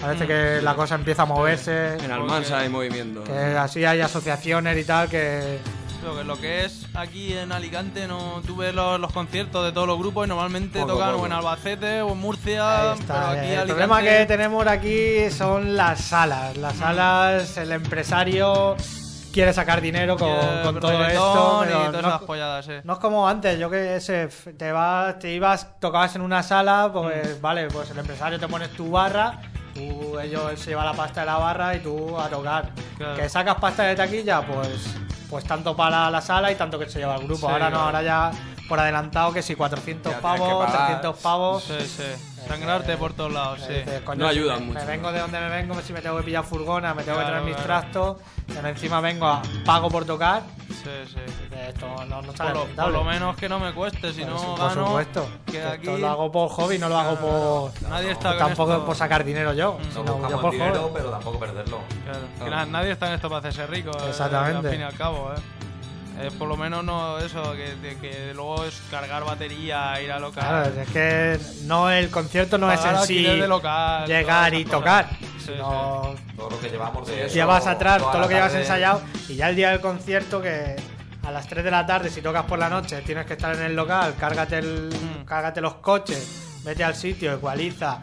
[0.00, 1.94] Parece Mm, que la cosa empieza a moverse.
[1.96, 3.24] En Almansa hay movimiento.
[3.24, 5.58] Que así hay asociaciones y tal que
[6.04, 9.86] Lo que, lo que es aquí en Alicante, no tuve los, los conciertos de todos
[9.86, 11.22] los grupos y normalmente Poco, tocan poco.
[11.22, 13.14] o en Albacete o en Murcia, Ahí está.
[13.14, 13.66] pero aquí el Alicante...
[13.66, 16.56] problema que tenemos aquí son las salas.
[16.56, 18.76] Las salas, el empresario
[19.32, 20.28] quiere sacar dinero con,
[20.62, 21.64] con todo reggaetón esto.
[21.64, 22.72] y pero todas no- esas polladas, sí.
[22.84, 26.42] No es como antes, yo que sé, f- te vas, te ibas, tocabas en una
[26.44, 29.40] sala, pues vale, pues el empresario te pones tu barra,
[29.78, 32.70] tú, ellos se lleva la pasta de la barra y tú a tocar.
[32.96, 33.16] Claro.
[33.16, 34.96] Que sacas pasta de taquilla, pues,
[35.30, 37.46] pues tanto para la sala y tanto que se lleva el grupo.
[37.46, 38.30] Sí, ahora no, ahora ya
[38.68, 40.86] por adelantado que si 400 Ya tienes que pavos, pagar.
[40.86, 41.62] 300 pavos.
[41.64, 42.02] Sí, sí.
[42.46, 43.74] Sangrarte por todos lados, sí.
[44.04, 44.78] Coño, No si me, mucho.
[44.80, 47.24] Me vengo de donde me vengo, si me tengo que pillar furgona, me tengo que
[47.24, 47.66] traer mis claro.
[47.66, 48.16] trastos,
[48.46, 50.42] pero encima vengo a pago por tocar.
[50.68, 50.74] Sí,
[51.06, 51.16] sí.
[51.26, 52.92] Dices, Esto no, no Por lo, por rentable.
[52.92, 54.86] lo menos que no me cueste, si no por gano...
[54.86, 55.28] supuesto.
[55.44, 57.88] que aquí- Esto lo hago por hobby, no lo hago por.
[57.90, 58.86] Nadie está tampoco esto.
[58.86, 59.82] por sacar dinero yo, Mm.
[59.82, 60.92] No sino yo por dinero, hobby.
[60.94, 61.80] pero tampoco perderlo.
[62.38, 63.90] Claro, que nadie está en esto para hacerse rico.
[63.90, 64.68] eh, Exactamente.
[64.68, 65.40] al fin y al cabo, ¿eh?
[66.20, 70.18] Eh, por lo menos no eso, que, de- que luego es cargar batería, ir a
[70.18, 70.44] local.
[70.64, 74.64] Claro, es que no el concierto no es en sí alquiler de local, llegar y
[74.64, 74.78] cosas.
[74.78, 75.08] tocar,
[75.38, 77.34] Sí, sino Todo lo que llevamos de eso.
[77.34, 80.76] llevas atrás todo lo que llevas ensayado y ya el día del concierto que
[81.24, 83.62] a las 3 de la tarde si tocas por la noche tienes que estar en
[83.62, 85.24] el local, cárgate, el, Mm.
[85.24, 88.00] cárgate los coches, vete al sitio, ecualiza,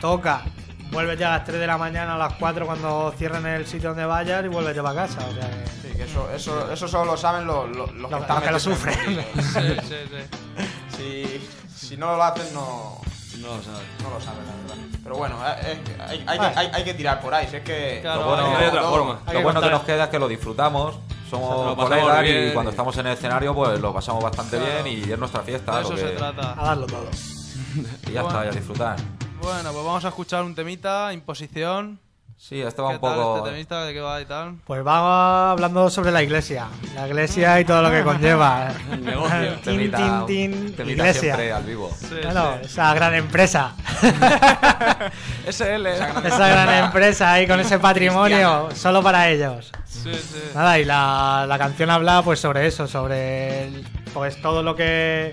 [0.00, 0.42] toca,
[0.90, 4.04] vuélvete a las 3 de la mañana a las 4 cuando cierren el sitio donde
[4.06, 5.18] vayas y vuélvete para casa.
[5.28, 8.18] O sea que- Sí, que eso, eso, eso solo lo saben los, los, los que
[8.18, 8.94] están que lo sufren.
[9.34, 10.96] Sí, sí, sí.
[10.96, 13.00] Si, si no lo hacen, no,
[13.38, 13.80] No lo sabes.
[14.02, 14.98] no lo saben, la verdad.
[15.02, 16.52] Pero bueno, eh, es que hay, hay, Ah.
[16.52, 17.46] que, hay, hay que tirar por ahí.
[17.48, 17.98] Si es que.
[18.02, 19.20] Claro, Lo bueno, no hay otra forma.
[19.26, 20.98] Lo que bueno que nos queda es que lo disfrutamos.
[21.30, 24.82] Somos Lo colegas y cuando estamos en el escenario pues lo pasamos bastante Claro.
[24.84, 25.76] bien y es nuestra fiesta.
[25.76, 26.52] De lo eso que- se trata.
[26.58, 27.08] a darlo todo.
[28.08, 28.96] Y ya está, y a disfrutar.
[29.42, 32.00] Bueno, pues vamos a escuchar un temita, imposición.
[32.40, 33.38] Sí, va ¿Qué un tal poco.
[33.38, 33.84] este temita?
[33.84, 34.54] ¿De qué va y tal?
[34.64, 38.68] Pues vamos hablando sobre la iglesia, la iglesia y todo lo que conlleva.
[38.92, 39.54] El negocio.
[39.54, 41.20] tin, temita, tin, tin, temita iglesia.
[41.20, 41.90] siempre al vivo.
[41.98, 42.66] Sí, Bueno, sí.
[42.66, 43.74] esa gran empresa,
[45.50, 45.86] SL.
[45.88, 49.72] esa gran empresa ahí con ese patrimonio solo para ellos.
[49.84, 50.40] Sí, sí.
[50.54, 55.32] Nada, y la, la canción habla pues sobre eso, sobre el- pues todo lo que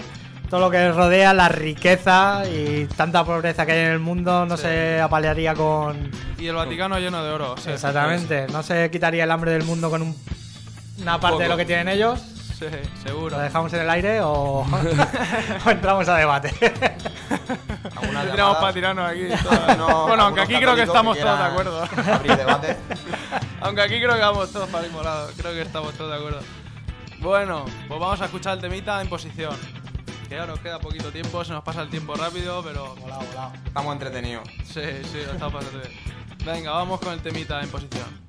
[0.55, 4.55] todo lo que rodea la riqueza y tanta pobreza que hay en el mundo no
[4.55, 4.63] Sí.
[4.63, 7.55] se apalearía con Y el Vaticano lleno de oro.
[7.57, 7.71] sí.
[7.71, 10.15] exactamente, no se quitaría el hambre del mundo con un-
[11.01, 12.21] una parte de lo que tienen ellos.
[12.57, 12.67] Sí,
[13.03, 13.35] seguro.
[13.35, 14.65] ¿Lo dejamos en el aire o,
[15.65, 16.53] o entramos a debate?
[17.97, 18.59] ¿Alguna Tiramos llamada?
[18.61, 19.27] para tirarnos aquí.
[19.77, 21.83] No, bueno, aunque aquí creo que estamos que todos de acuerdo.
[22.13, 22.77] Abrir debate.
[23.59, 25.29] Aunque aquí creo que vamos todos para el mismo lado.
[25.35, 26.39] Creo que estamos todos de acuerdo.
[27.19, 29.53] Bueno, pues vamos a escuchar el temita en posición.
[30.27, 33.53] Que ya nos queda poquito tiempo, se nos pasa el tiempo rápido, pero Volado, volado.
[33.65, 34.47] Estamos entretenidos.
[34.63, 35.99] sí, sí, lo estamos pasando bien.
[36.45, 38.24] Venga, vamos con el temita en posición.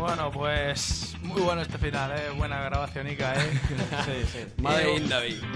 [0.00, 2.30] Bueno, pues muy bueno este final, ¿eh?
[2.36, 3.60] Buena grabaciónica, ¿eh?
[4.04, 4.46] Sí, sí.
[4.62, 5.36] Madre Y- David.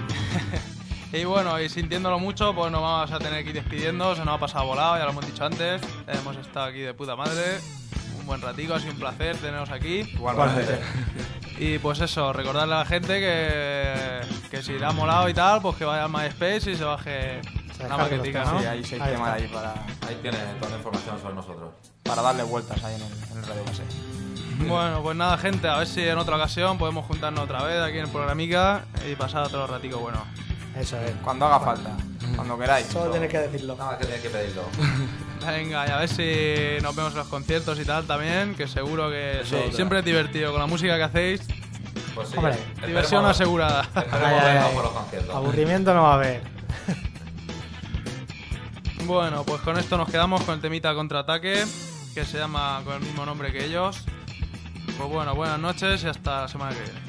[1.13, 4.15] Y bueno, y sintiéndolo mucho, pues nos vamos a tener que ir despidiendo.
[4.15, 5.81] Se nos ha pasado volado, ya lo hemos dicho antes.
[6.07, 7.59] Hemos estado aquí de puta madre.
[8.19, 9.99] Un buen ratico, ha sido un placer teneros aquí.
[10.13, 10.77] Igualmente.
[11.57, 14.21] Y pues eso, recordarle a la gente que,
[14.51, 17.39] que si le ha molado y tal, pues que vaya a MySpace y se baje
[17.85, 18.43] una maquetica.
[18.43, 18.59] ¿no?
[18.59, 19.45] Sí, hay seis Ahí temas está.
[19.45, 19.73] ahí para,
[20.09, 21.69] Ahí tienes toda la información sobre nosotros.
[22.03, 23.83] para darle vueltas ahí en el, en el radio base.
[24.67, 27.97] Bueno, pues nada, gente, a ver si en otra ocasión podemos juntarnos otra vez aquí
[27.97, 30.23] en el programica y pasar otro ratico bueno.
[30.77, 31.11] Eso es.
[31.23, 31.91] Cuando haga falta,
[32.35, 32.87] cuando queráis.
[32.87, 33.75] Solo tienes que decirlo.
[33.75, 34.63] Nada más que tienes que pedirlo.
[35.45, 39.09] Venga, y a ver si nos vemos en los conciertos y tal también, que seguro
[39.09, 39.71] que otra.
[39.73, 41.41] siempre es divertido con la música que hacéis.
[42.15, 43.81] Pues sí, Hombre, esperemos- Diversión asegurada.
[43.83, 45.35] Esperemos Ay, ay, por los conciertos.
[45.35, 46.41] Aburrimiento no va a haber.
[49.05, 51.63] Bueno, pues con esto nos quedamos con el temita contraataque,
[52.13, 54.03] que se llama con el mismo nombre que ellos.
[54.97, 57.05] Pues bueno, buenas noches y hasta la semana que viene.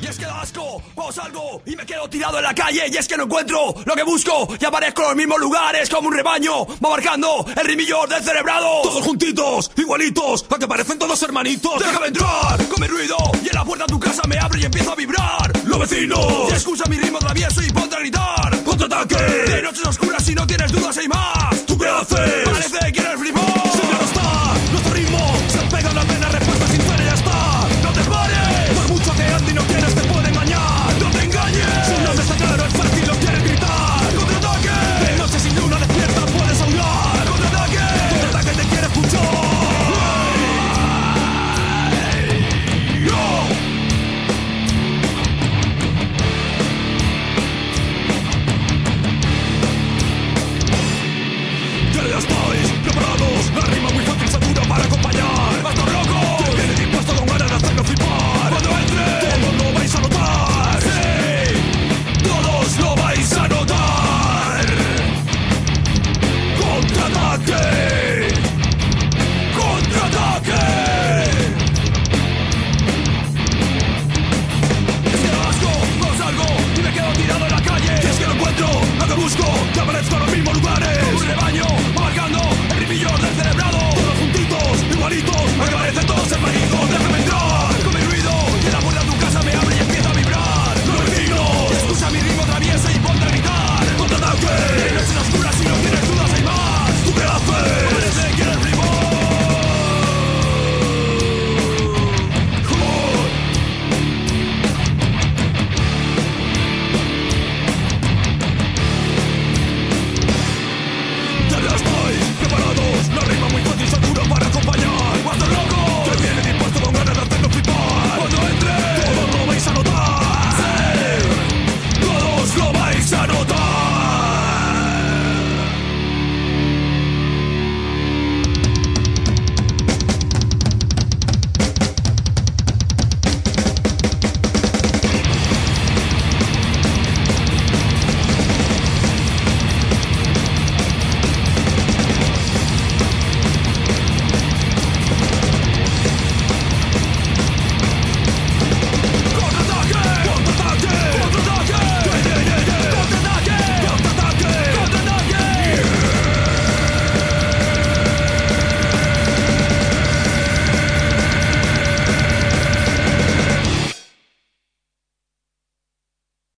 [0.00, 2.96] Y es que da asco, o salgo y me quedo tirado en la calle Y
[2.96, 6.14] es que no encuentro lo que busco Y aparezco en los mismos lugares como un
[6.14, 8.82] rebaño Va marcando el rimillo del cerebrado.
[8.82, 11.78] Todos juntitos, igualitos, a que parecen todos hermanitos.
[11.80, 14.64] Déjame entrar con mi ruido Y en la puerta de tu casa me abre y
[14.64, 15.52] empiezo a vibrar.
[15.64, 18.62] Los vecinos, y escucha mi ritmo travieso y ponte gritar.
[18.64, 21.66] Contraataque, de noches oscuras si no tienes dudas hay más.
[21.66, 22.44] ¿Tú qué haces?
[22.44, 23.35] Parece que eres flipado